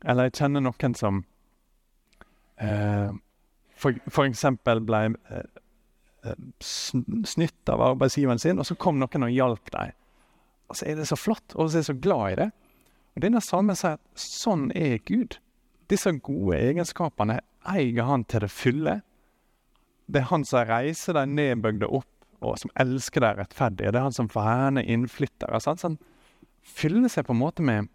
Eller 0.06 0.30
jeg 0.30 0.38
kjenner 0.40 0.64
noen 0.64 0.96
som 0.96 1.24
eh, 2.62 3.10
for, 3.80 3.98
for, 4.12 4.28
eksempel 4.28 4.82
ble 4.86 5.02
eh, 5.32 5.50
eh 6.28 6.40
snytt 6.60 7.72
av 7.72 7.84
arbeidsgiveren 7.94 8.42
sin, 8.42 8.60
og 8.60 8.68
så 8.68 8.76
kom 8.76 8.98
noen 9.00 9.28
og 9.28 9.32
hjalp 9.32 9.70
dem. 9.76 9.94
Og 10.70 10.80
så 10.80 10.90
er 10.90 11.00
det 11.00 11.08
så 11.08 11.18
flott, 11.20 11.56
og 11.56 11.70
så 11.70 11.78
er 11.78 11.84
jeg 11.84 11.90
så 11.92 12.00
glad 12.02 12.32
i 12.32 12.40
det. 12.42 12.50
Og 13.16 13.24
Denne 13.24 13.42
salmen 13.44 13.78
sier 13.78 13.98
at 13.98 14.20
sånn 14.20 14.70
er 14.76 14.98
Gud. 15.08 15.40
Disse 15.90 16.12
gode 16.24 16.60
egenskapene 16.60 17.40
eier 17.68 18.06
han 18.08 18.26
til 18.30 18.44
det 18.46 18.52
fulle. 18.54 19.00
Det 20.08 20.22
er 20.22 20.30
han 20.32 20.46
som 20.46 20.68
reiser 20.68 21.18
de 21.18 21.26
nedbygde 21.30 21.88
opp, 21.88 22.10
og 22.42 22.58
som 22.62 22.72
elsker 22.80 23.24
de 23.24 23.34
rettferdige. 23.40 23.92
Det 23.92 24.00
er 24.00 24.08
han 24.08 24.16
som 24.16 24.30
verner 24.34 24.86
innflyttere. 24.86 25.60
Så 25.60 25.76
han 25.82 25.98
fyller 26.64 27.12
seg 27.12 27.28
på 27.28 27.36
en 27.36 27.44
måte 27.44 27.66
med 27.66 27.90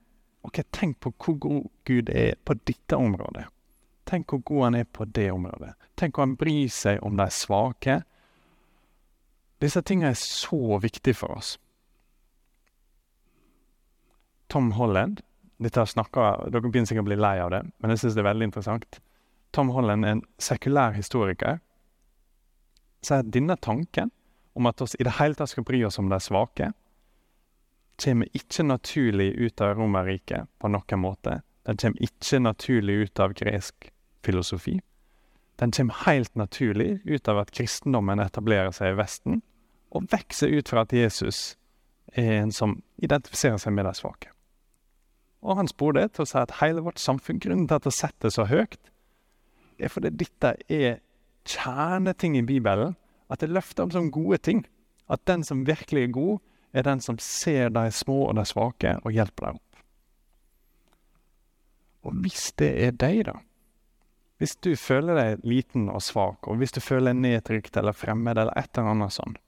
Ok, 0.44 0.58
tenk 0.76 0.98
på 1.00 1.08
hvor 1.16 1.36
god 1.40 1.68
Gud 1.88 2.10
er 2.12 2.34
på 2.44 2.52
dette 2.68 2.98
området. 3.00 3.46
Tenk 4.04 4.28
hvor 4.28 4.42
god 4.44 4.64
han 4.66 4.74
er 4.76 4.84
på 4.84 5.06
det 5.08 5.30
området. 5.32 5.70
Tenk 5.96 6.18
hvor 6.18 6.26
han 6.26 6.34
bryr 6.36 6.68
seg 6.68 7.00
om 7.00 7.16
de 7.16 7.24
svake. 7.32 8.02
Disse 9.64 9.80
tingene 9.80 10.10
er 10.12 10.20
så 10.20 10.76
viktige 10.84 11.16
for 11.16 11.38
oss. 11.38 11.54
Tom 14.52 14.74
Holland 14.76 15.22
dette 15.62 15.86
snakker, 15.86 16.48
Dere 16.50 16.66
begynner 16.66 16.88
sikkert 16.90 17.06
å 17.06 17.10
bli 17.10 17.18
lei 17.20 17.36
av 17.42 17.52
det, 17.54 17.62
men 17.78 17.92
jeg 17.92 18.02
synes 18.02 18.16
det 18.16 18.22
er 18.24 18.30
veldig 18.30 18.48
interessant. 18.50 18.98
Tom 19.54 19.70
Holland 19.70 20.04
er 20.04 20.16
en 20.16 20.24
sekulær 20.42 20.96
historiker. 20.96 21.60
Så 23.04 23.20
at 23.20 23.30
denne 23.32 23.56
tanken 23.62 24.10
om 24.54 24.66
at 24.66 24.80
vi 24.80 24.86
i 24.98 25.06
det 25.06 25.16
hele 25.18 25.34
tatt 25.38 25.52
skal 25.52 25.66
bry 25.66 25.82
oss 25.84 25.98
om 25.98 26.08
de 26.10 26.20
svake, 26.22 26.70
kommer 28.00 28.30
ikke 28.34 28.66
naturlig 28.66 29.32
ut 29.38 29.60
av 29.62 29.76
Romerriket 29.78 30.50
på 30.58 30.70
noen 30.70 31.02
måte. 31.02 31.40
Den 31.66 31.78
kommer 31.80 32.02
ikke 32.02 32.40
naturlig 32.42 32.94
ut 33.04 33.20
av 33.22 33.34
gresk 33.38 33.90
filosofi. 34.24 34.80
Den 35.62 35.70
kommer 35.70 35.94
helt 36.06 36.34
naturlig 36.34 37.00
ut 37.04 37.28
av 37.28 37.44
at 37.44 37.52
kristendommen 37.54 38.22
etablerer 38.22 38.74
seg 38.74 38.94
i 38.94 38.98
Vesten, 38.98 39.42
og 39.94 40.08
vokser 40.10 40.50
ut 40.50 40.68
fra 40.68 40.82
at 40.82 40.92
Jesus 40.92 41.54
er 42.14 42.40
en 42.40 42.52
som 42.52 42.80
identifiserer 43.02 43.60
seg 43.62 43.76
med 43.76 43.86
de 43.86 43.94
svake. 43.94 44.32
Og 45.44 45.58
han 45.60 45.68
spor 45.68 45.94
det 45.94 46.08
til 46.14 46.24
å 46.24 46.28
si 46.28 46.38
at 46.40 46.58
hele 46.62 46.82
vårt 46.82 46.98
samfunn, 46.98 47.38
grunnen 47.38 47.68
til 47.68 47.78
at 47.78 47.86
det 47.86 47.94
settes 47.94 48.38
så 48.38 48.48
høyt, 48.48 48.78
er 49.78 49.92
fordi 49.92 50.10
dette 50.24 50.54
er 50.72 51.00
kjerneting 51.44 52.38
i 52.38 52.44
Bibelen. 52.46 52.96
At 53.32 53.40
det 53.40 53.52
løfter 53.52 53.86
opp 53.86 53.94
som 53.94 54.10
gode 54.12 54.38
ting. 54.44 54.64
At 55.08 55.24
den 55.28 55.44
som 55.44 55.66
virkelig 55.68 56.08
er 56.08 56.14
god, 56.16 56.42
er 56.74 56.82
den 56.82 57.00
som 57.00 57.18
ser 57.22 57.70
de 57.70 57.90
små 57.92 58.24
og 58.28 58.36
de 58.38 58.44
svake, 58.48 58.96
og 59.04 59.14
hjelper 59.14 59.46
dem 59.46 59.60
opp. 59.60 59.82
Og 62.04 62.16
hvis 62.24 62.50
det 62.60 62.70
er 62.84 62.96
deg, 63.00 63.22
da, 63.28 63.38
hvis 64.42 64.56
du 64.60 64.74
føler 64.76 65.16
deg 65.16 65.46
liten 65.46 65.86
og 65.88 66.02
svak, 66.02 66.48
og 66.50 66.58
hvis 66.60 66.74
du 66.74 66.82
føler 66.82 67.12
deg 67.12 67.22
nedtrykt 67.22 67.78
eller 67.80 67.96
fremmed 67.96 68.36
eller 68.36 68.52
et 68.58 68.72
eller 68.74 68.90
annet 68.92 69.14
sånn, 69.14 69.38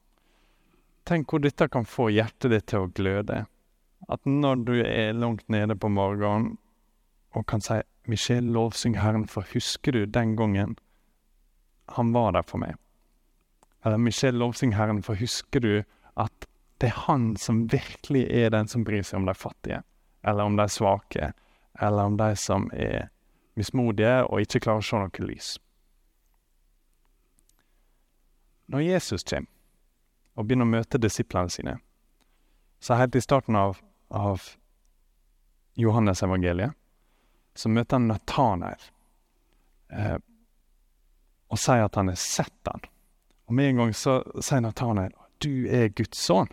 tenk 1.06 1.30
hvor 1.30 1.42
dette 1.42 1.68
kan 1.72 1.84
få 1.88 2.08
hjertet 2.14 2.54
ditt 2.54 2.68
til 2.70 2.86
å 2.86 2.92
gløde. 2.94 3.42
At 4.08 4.22
når 4.24 4.62
du 4.64 4.74
er 4.80 5.18
langt 5.18 5.44
nede 5.52 5.76
på 5.76 5.90
morgenen 5.90 6.56
og 7.34 7.46
kan 7.50 7.60
si 7.60 7.82
'Michel, 8.06 8.46
lovsyng 8.54 8.96
Herren, 9.02 9.26
for 9.26 9.42
husker 9.52 9.92
du 9.92 10.06
den 10.06 10.36
gangen 10.36 10.76
han 11.88 12.12
var 12.12 12.32
der 12.32 12.42
for 12.42 12.58
meg?' 12.58 12.78
Eller 13.86 13.98
Michelle 14.02 14.38
Lovsingherren, 14.38 15.02
for 15.06 15.14
husker 15.14 15.62
du 15.62 15.72
at 16.18 16.46
det 16.80 16.88
er 16.90 17.02
han 17.06 17.36
som 17.38 17.68
virkelig 17.70 18.24
er 18.34 18.50
den 18.50 18.66
som 18.68 18.82
bryr 18.84 19.04
seg 19.06 19.20
om 19.20 19.28
de 19.28 19.34
fattige, 19.38 19.84
eller 20.26 20.48
om 20.50 20.56
de 20.58 20.66
svake, 20.68 21.28
eller 21.78 22.10
om 22.10 22.16
de 22.18 22.32
som 22.36 22.66
er 22.74 23.12
mismodige 23.54 24.24
og 24.26 24.42
ikke 24.42 24.64
klarer 24.66 24.82
å 24.82 24.88
se 24.88 25.00
noe 25.00 25.28
lys. 25.28 25.50
Når 28.66 28.82
Jesus 28.88 29.22
kommer 29.22 29.52
og 30.34 30.48
begynner 30.48 30.66
å 30.66 30.74
møte 30.74 31.00
disiplene 31.00 31.52
sine, 31.54 31.76
så 32.82 32.98
helt 32.98 33.14
i 33.16 33.22
starten 33.22 33.56
av, 33.56 33.78
av 34.10 34.50
Johannes-evangeliet, 35.78 36.74
så 37.54 37.70
møter 37.72 37.96
han 37.96 38.10
Natanael 38.10 38.90
eh, 39.94 40.18
og 41.46 41.62
sier 41.62 41.86
at 41.86 41.96
han 41.96 42.10
har 42.10 42.20
sett 42.20 42.68
han. 42.68 42.82
Og 43.46 43.54
med 43.54 43.70
en 43.70 43.82
gang 43.82 43.94
så 43.94 44.20
sier 44.42 44.62
Natanael 44.64 45.14
du 45.44 45.66
er 45.68 45.92
Guds 45.92 46.18
sønn. 46.18 46.48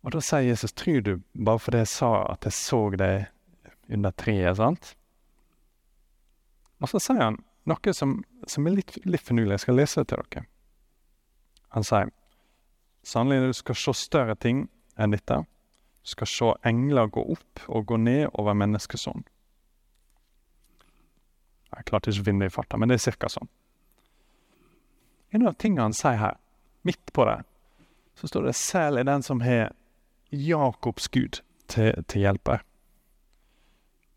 Og 0.00 0.14
da 0.14 0.22
sier 0.24 0.46
Jesus, 0.48 0.72
tror 0.72 1.02
du 1.04 1.12
bare 1.34 1.60
fordi 1.60 1.82
jeg 1.82 1.90
sa 1.92 2.10
at 2.30 2.46
jeg 2.48 2.56
så 2.56 2.80
deg 2.96 3.28
under 3.92 4.14
treet, 4.16 4.56
sant? 4.56 4.94
Og 6.80 6.88
så 6.88 7.02
sier 7.04 7.20
han 7.20 7.36
noe 7.68 7.94
som, 7.94 8.22
som 8.48 8.66
er 8.66 8.78
litt, 8.78 8.96
litt 9.04 9.26
finurlig. 9.26 9.58
Jeg 9.58 9.66
skal 9.66 9.76
lese 9.76 10.00
det 10.00 10.14
til 10.14 10.24
dere. 10.24 10.46
Han 11.76 11.86
sier 11.86 12.08
sannelig 13.06 13.52
du 13.52 13.58
skal 13.60 13.78
se 13.78 13.96
større 14.00 14.36
ting 14.40 14.64
enn 14.96 15.12
dette. 15.12 15.42
Du 16.00 16.14
skal 16.14 16.32
se 16.32 16.54
engler 16.66 17.12
gå 17.12 17.26
opp 17.36 17.66
og 17.68 17.86
gå 17.92 18.00
ned 18.00 18.30
over 18.32 18.56
menneskesonen. 18.56 19.26
Jeg 21.76 21.86
klarte 21.86 22.10
ikke 22.10 22.24
å 22.24 22.26
finne 22.26 22.46
det 22.46 22.50
i 22.50 22.56
farta, 22.56 22.80
men 22.80 22.90
det 22.90 22.96
er 22.96 23.04
cirka 23.04 23.28
sånn. 23.30 23.48
En 25.30 25.46
av 25.46 25.54
tingene 25.54 25.88
han 25.88 25.94
sier 25.94 26.18
her, 26.18 26.38
midt 26.82 27.12
på 27.12 27.24
det, 27.28 27.42
så 28.14 28.28
står 28.28 28.42
det 28.42 28.54
'selv 28.56 28.98
er 28.98 29.04
den 29.04 29.22
som 29.22 29.40
har 29.40 29.72
Jakobs 30.32 31.08
Gud 31.08 31.40
til, 31.68 32.04
til 32.08 32.22
hjelper'. 32.22 32.60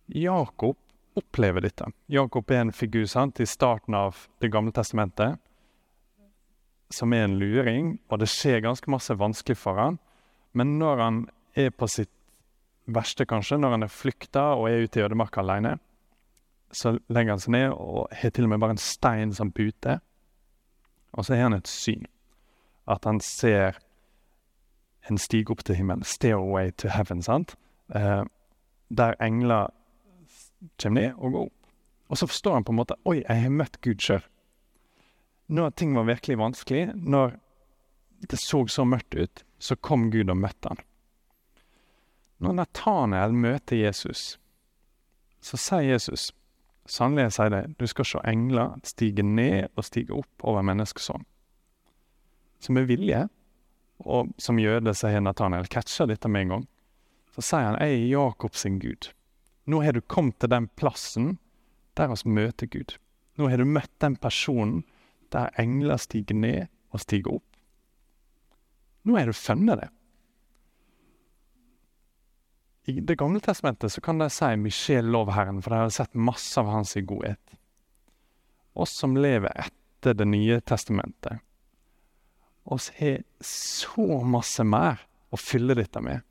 Jakob 0.07 0.77
opplever 1.15 1.61
dette. 1.61 1.85
Jakob 2.09 2.51
er 2.51 2.61
en 2.61 2.71
figur 2.71 3.05
sant, 3.05 3.39
i 3.39 3.45
starten 3.45 3.93
av 3.93 4.27
Det 4.41 4.51
gamle 4.51 4.71
testamentet 4.71 5.39
som 6.93 7.13
er 7.13 7.25
en 7.25 7.39
luring, 7.39 7.99
og 8.09 8.19
det 8.19 8.29
skjer 8.29 8.61
ganske 8.61 8.91
masse 8.91 9.15
vanskelig 9.17 9.57
for 9.57 9.79
han. 9.79 9.99
Men 10.53 10.77
når 10.79 10.97
han 11.01 11.29
er 11.55 11.69
på 11.69 11.87
sitt 11.89 12.11
verste, 12.85 13.25
kanskje, 13.25 13.57
når 13.57 13.77
han 13.77 13.83
er 13.83 13.93
flykta 13.93 14.53
og 14.57 14.69
er 14.69 14.85
ute 14.85 14.99
i 14.99 15.03
ødemarka 15.03 15.41
alene, 15.41 15.77
så 16.73 16.95
legger 17.13 17.35
han 17.35 17.41
seg 17.41 17.55
ned 17.55 17.71
og 17.73 18.13
har 18.13 18.33
til 18.33 18.47
og 18.47 18.53
med 18.53 18.61
bare 18.61 18.75
en 18.75 18.81
stein 18.81 19.33
som 19.33 19.51
pute. 19.53 19.99
Og 21.13 21.25
så 21.25 21.35
har 21.35 21.47
han 21.47 21.57
et 21.57 21.69
syn. 21.69 22.05
At 22.89 23.05
han 23.05 23.19
ser 23.23 23.77
en 25.09 25.17
stig 25.17 25.49
opp 25.51 25.63
til 25.63 25.75
himmelen. 25.75 26.03
'Stairway 26.03 26.71
to 26.77 26.87
heaven', 26.87 27.21
sant? 27.21 27.55
Eh, 27.95 28.23
der 28.89 29.15
engler 29.21 29.73
kommer 30.81 31.01
ned 31.01 31.13
og 31.17 31.31
går 31.31 31.45
opp. 31.45 31.53
Og 32.09 32.17
så 32.17 32.27
forstår 32.27 32.53
han 32.53 32.63
på 32.63 32.71
en 32.71 32.81
måte 32.81 32.95
Oi, 33.05 33.23
jeg 33.23 33.41
har 33.41 33.49
møtt 33.49 33.81
Gud 33.81 34.01
sjøl. 34.01 34.23
Når 35.47 35.69
ting 35.69 35.95
var 35.95 36.03
virkelig 36.03 36.37
vanskelig, 36.37 36.91
når 36.95 37.35
det 38.29 38.39
så 38.39 38.67
så 38.67 38.83
mørkt 38.83 39.15
ut, 39.15 39.43
så 39.59 39.75
kom 39.75 40.11
Gud 40.11 40.29
og 40.29 40.37
møtte 40.37 40.69
han. 40.69 40.77
Når 42.39 42.53
Nathanael 42.53 43.33
møter 43.33 43.75
Jesus, 43.75 44.39
så 45.41 45.57
sier 45.57 45.93
Jesus 45.93 46.31
Sannelig 46.89 47.29
jeg 47.29 47.35
sier 47.37 47.53
det, 47.53 47.61
du 47.79 47.87
skal 47.87 48.07
se 48.07 48.19
engler 48.27 48.75
stige 48.83 49.23
ned 49.23 49.69
og 49.77 49.85
stige 49.87 50.15
opp 50.17 50.43
over 50.43 50.65
menneskesånd. 50.67 51.23
Så 52.59 52.75
med 52.75 52.87
vilje, 52.87 53.25
og 54.03 54.33
som 54.39 54.59
jøde 54.59 54.93
så 54.95 55.11
har 55.11 55.23
Nathaniel 55.23 55.69
catcha 55.71 56.07
dette 56.09 56.27
med 56.31 56.45
en 56.45 56.55
gang, 56.55 56.65
så 57.35 57.43
sier 57.43 57.69
han 57.69 57.79
jeg 57.79 57.95
er 57.95 58.09
Jakob 58.11 58.55
sin 58.59 58.79
Gud. 58.83 59.09
Nå 59.65 59.79
har 59.83 59.95
du 59.95 60.01
kommet 60.01 60.39
til 60.43 60.51
den 60.51 60.67
plassen 60.75 61.37
der 61.95 62.11
vi 62.11 62.35
møter 62.35 62.67
Gud. 62.67 62.97
Nå 63.39 63.47
har 63.49 63.57
du 63.57 63.65
møtt 63.65 63.93
den 64.03 64.17
personen 64.19 64.83
der 65.33 65.53
engler 65.57 65.97
stiger 65.97 66.35
ned 66.35 66.67
og 66.93 67.01
stiger 67.01 67.39
opp. 67.39 67.47
Nå 69.03 69.17
har 69.17 69.27
du 69.27 69.33
funnet 69.33 69.79
det. 69.81 69.89
I 72.85 72.99
Det 72.99 73.15
gamle 73.15 73.39
testamentet 73.39 73.91
så 73.91 74.01
kan 74.01 74.17
de 74.19 74.29
si 74.29 74.55
Michel 74.55 75.05
lov 75.05 75.31
Herren, 75.31 75.61
for 75.61 75.71
de 75.71 75.79
har 75.79 75.89
sett 75.89 76.13
masse 76.13 76.59
av 76.59 76.67
hans 76.67 76.93
godhet. 76.93 77.55
Oss 78.73 78.91
som 78.91 79.17
lever 79.17 79.51
etter 79.55 80.13
Det 80.13 80.25
nye 80.25 80.59
testamentet, 80.61 81.39
oss 82.63 82.91
har 82.97 83.23
så 83.39 84.21
masse 84.23 84.63
mer 84.63 84.99
å 85.31 85.39
fylle 85.39 85.75
dette 85.79 86.01
med. 86.03 86.23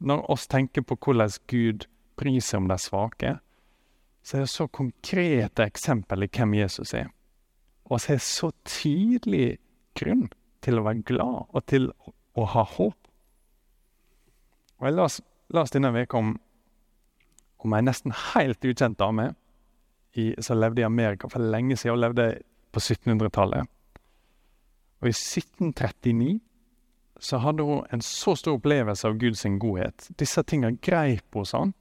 Når 0.00 0.30
oss 0.30 0.46
tenker 0.46 0.82
på 0.82 0.96
hvordan 0.96 1.32
Gud 1.46 1.86
bryr 2.16 2.40
seg 2.40 2.62
om 2.62 2.68
de 2.70 2.78
svake, 2.80 3.34
så 4.22 4.36
er 4.36 4.44
det 4.44 4.52
så 4.52 4.68
konkrete 4.68 5.66
eksempel 5.66 6.24
i 6.24 6.30
hvem 6.30 6.54
Jesus 6.54 6.94
er. 6.94 7.10
Og 7.84 8.00
vi 8.00 8.14
har 8.14 8.22
så 8.24 8.52
tydelig 8.64 9.58
grunn 9.98 10.28
til 10.62 10.78
å 10.78 10.86
være 10.86 11.04
glad 11.06 11.50
og 11.50 11.66
til 11.68 11.90
å 12.38 12.46
ha 12.54 12.64
håp. 12.76 12.96
Og 14.80 14.88
Jeg 14.88 14.96
las, 14.96 15.20
las 15.52 15.70
denne 15.74 15.92
uka 15.94 16.18
om, 16.18 16.32
om 17.62 17.74
ei 17.76 17.84
nesten 17.84 18.14
helt 18.32 18.64
ukjent 18.64 18.98
dame 19.00 19.32
i, 20.12 20.32
som 20.38 20.60
levde 20.60 20.82
i 20.82 20.88
Amerika 20.88 21.28
for 21.32 21.44
lenge 21.44 21.76
siden, 21.76 21.96
og 21.96 22.02
levde 22.06 22.26
på 22.72 22.80
1700-tallet. 22.80 23.68
Og 25.02 25.10
i 25.10 25.14
1739 25.14 26.40
så 27.22 27.38
hadde 27.38 27.62
hun 27.66 27.86
en 27.94 28.02
så 28.02 28.34
stor 28.38 28.58
opplevelse 28.58 29.06
av 29.06 29.18
Guds 29.20 29.44
godhet. 29.62 30.08
Disse 30.18 30.42
tingene 30.42 30.80
greip 30.82 31.36
henne 31.38 31.58
han. 31.58 31.74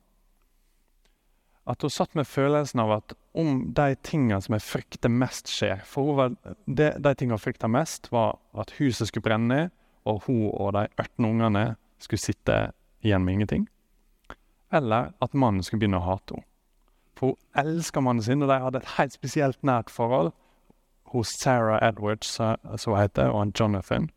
at 1.65 1.81
hun 1.81 1.89
satt 1.93 2.15
med 2.17 2.27
følelsen 2.27 2.79
av 2.79 2.91
at 2.91 3.13
om 3.37 3.73
de 3.73 3.95
tingene 4.03 4.41
som 4.41 4.55
jeg 4.57 4.65
frykter 4.65 5.09
mest, 5.13 5.47
skjer 5.47 5.83
For 5.85 6.15
var, 6.17 6.33
de, 6.65 6.89
de 6.97 7.13
tingene 7.15 7.37
hun 7.37 7.43
frykta 7.43 7.69
mest, 7.69 8.09
var 8.11 8.39
at 8.57 8.73
huset 8.79 9.07
skulle 9.07 9.23
brenne 9.23 9.69
og 10.09 10.23
hun 10.25 10.49
og 10.49 10.73
de 10.73 10.87
18 10.97 11.25
ungene 11.25 11.65
skulle 12.01 12.19
sitte 12.19 12.57
igjen 13.05 13.25
med 13.25 13.33
ingenting. 13.33 13.67
Eller 14.71 15.11
at 15.19 15.33
mannen 15.33 15.63
skulle 15.63 15.83
begynne 15.83 15.99
å 15.99 16.07
hate 16.07 16.37
henne. 16.37 16.47
For 17.19 17.35
hun 17.35 17.61
elsker 17.61 18.01
mannen 18.01 18.23
sin, 18.25 18.41
og 18.41 18.49
de 18.49 18.57
hadde 18.63 18.79
et 18.81 18.93
helt 18.95 19.13
spesielt 19.13 19.59
nært 19.67 19.91
forhold 19.93 20.31
hos 21.11 21.33
Sarah 21.41 21.81
Edwards, 21.83 22.31
som 22.37 22.93
hun 22.93 23.01
heter, 23.01 23.29
og 23.29 23.39
han 23.43 23.53
Jonathan. 23.59 24.07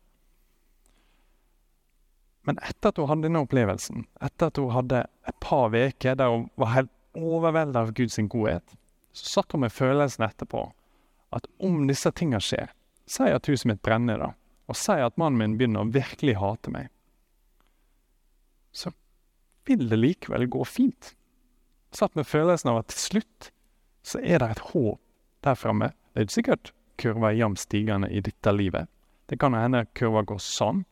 Men 2.45 2.57
etter 2.61 2.89
at 2.89 3.01
hun 3.01 3.09
hadde 3.09 3.27
denne 3.27 3.43
opplevelsen, 3.45 4.07
etter 4.23 4.49
at 4.49 4.61
hun 4.61 4.73
hadde 4.73 5.03
et 5.27 5.37
par 5.43 5.73
uker 5.73 6.17
der 6.17 6.31
hun 6.31 6.47
var 6.61 6.73
helt 6.75 6.93
overveldet 7.17 7.81
av 7.81 7.93
Guds 7.97 8.17
godhet, 8.29 8.75
så 9.13 9.29
satt 9.39 9.53
hun 9.53 9.65
med 9.65 9.73
følelsen 9.73 10.25
etterpå 10.27 10.67
at 11.35 11.47
om 11.63 11.85
disse 11.89 12.11
tingene 12.15 12.43
skjer, 12.43 12.71
si 13.09 13.29
at 13.29 13.49
huset 13.49 13.69
mitt 13.69 13.81
brenner, 13.85 14.21
da, 14.21 14.31
og 14.69 14.77
si 14.79 14.95
at 14.97 15.17
mannen 15.19 15.39
min 15.39 15.57
begynner 15.59 15.83
å 15.83 15.93
virkelig 15.93 16.37
hate 16.39 16.73
meg, 16.73 16.91
så 18.75 18.91
vil 19.65 19.87
det 19.89 19.99
likevel 19.99 20.47
gå 20.51 20.65
fint. 20.67 21.13
Satt 21.95 22.15
med 22.17 22.27
følelsen 22.27 22.73
av 22.73 22.83
at 22.83 22.91
til 22.91 23.01
slutt 23.01 23.51
så 24.05 24.19
er 24.21 24.41
det 24.43 24.49
et 24.51 24.65
håp 24.73 24.99
der 25.45 25.57
framme. 25.57 25.93
Det 26.13 26.21
er 26.21 26.27
ikke 26.27 26.39
sikkert 26.39 26.73
kurva 27.01 27.31
er 27.31 27.39
jevnt 27.39 27.61
stigende 27.61 28.09
i 28.11 28.21
dette 28.23 28.51
livet. 28.53 28.89
Det 29.29 29.39
kan 29.41 29.55
hende 29.57 29.85
kurva 29.97 30.21
går 30.27 30.41
sånn, 30.43 30.83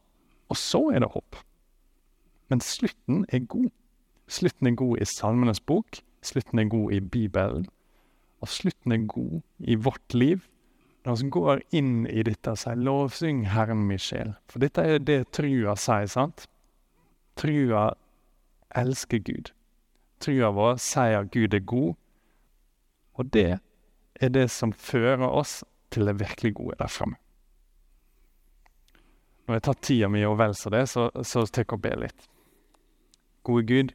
og 0.49 0.57
så 0.57 0.87
er 0.93 1.03
det 1.03 1.11
håp. 1.13 1.37
Men 2.49 2.63
slutten 2.63 3.23
er 3.33 3.45
god. 3.49 3.69
Slutten 4.27 4.69
er 4.69 4.79
god 4.79 5.03
i 5.03 5.07
Salmenes 5.07 5.61
bok. 5.61 6.01
Slutten 6.23 6.59
er 6.59 6.71
god 6.71 6.95
i 6.95 7.01
Bibelen, 7.01 7.67
og 8.41 8.49
slutten 8.49 8.95
er 8.95 9.05
god 9.11 9.41
i 9.59 9.75
vårt 9.75 10.15
liv. 10.15 10.47
Når 11.03 11.19
vi 11.19 11.29
går 11.35 11.61
inn 11.75 12.05
i 12.07 12.23
dette 12.23 12.53
og 12.53 12.59
sier 12.61 12.79
'lovsyng 12.79 13.43
Herren 13.51 13.83
min 13.87 13.99
sjel'. 13.99 14.35
For 14.47 14.59
dette 14.59 14.81
er 14.81 14.99
det 14.99 15.31
trua 15.35 15.75
sier, 15.75 16.07
sant? 16.07 16.47
Trua 17.35 17.93
elsker 18.75 19.19
Gud. 19.19 19.51
Trua 20.19 20.51
vår 20.55 20.77
sier 20.81 21.19
at 21.23 21.31
Gud 21.33 21.53
er 21.53 21.65
god, 21.67 21.93
og 23.13 23.33
det 23.33 23.59
er 24.21 24.29
det 24.33 24.47
som 24.51 24.73
fører 24.73 25.27
oss 25.27 25.61
til 25.93 26.07
det 26.09 26.19
virkelig 26.19 26.53
gode 26.57 26.77
der 26.79 26.91
framme. 26.91 27.17
Når 29.47 29.57
jeg 29.57 29.63
tar 29.63 29.79
tida 29.81 30.07
mi 30.07 30.23
og 30.25 30.37
vel 30.39 30.53
det, 30.71 30.85
så, 30.89 31.09
så 31.23 31.45
tar 31.45 31.65
jeg 31.65 31.73
og 31.75 31.81
ber 31.83 31.99
litt. 32.05 32.29
Gode 33.43 33.65
Gud, 33.67 33.91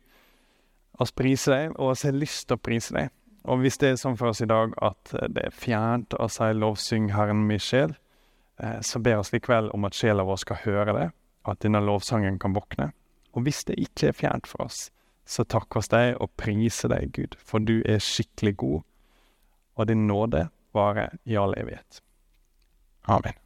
oss 1.01 1.13
priser 1.13 1.55
deg, 1.55 1.79
og 1.79 1.95
oss 1.95 2.05
har 2.05 2.13
lyst 2.13 2.49
til 2.49 2.59
å 2.59 2.61
prise 2.61 2.95
deg. 2.95 3.09
Og 3.49 3.63
hvis 3.63 3.79
det 3.81 3.95
er 3.95 3.97
sånn 3.97 4.19
for 4.21 4.35
oss 4.35 4.43
i 4.45 4.51
dag 4.51 4.75
at 4.85 5.15
det 5.33 5.47
er 5.47 5.55
fjernt 5.55 6.13
å 6.21 6.29
si 6.29 6.51
'lovsyng 6.53 7.15
Herren 7.15 7.47
min 7.49 7.63
sjel', 7.63 7.97
eh, 8.61 8.81
så 8.85 9.01
ber 9.01 9.23
oss 9.23 9.33
likevel 9.33 9.71
om 9.73 9.85
at 9.89 9.97
sjela 9.97 10.27
vår 10.27 10.37
skal 10.45 10.61
høre 10.67 10.93
det, 10.93 11.09
og 11.47 11.53
at 11.55 11.63
denne 11.65 11.81
lovsangen 11.81 12.39
kan 12.39 12.53
våkne. 12.53 12.93
Og 13.39 13.45
hvis 13.47 13.63
det 13.69 13.79
ikke 13.79 14.11
er 14.11 14.17
fjernt 14.19 14.49
for 14.51 14.67
oss, 14.67 14.89
så 15.29 15.45
takk 15.47 15.77
oss 15.79 15.91
deg 15.93 16.17
og 16.19 16.33
prise 16.41 16.89
deg, 16.91 17.13
Gud, 17.15 17.37
for 17.39 17.63
du 17.63 17.79
er 17.87 18.03
skikkelig 18.03 18.57
god, 18.59 18.81
og 19.79 19.91
din 19.91 20.09
nåde 20.09 20.49
varer 20.75 21.15
i 21.29 21.37
all 21.39 21.55
evighet. 21.55 22.01
Amen. 23.07 23.37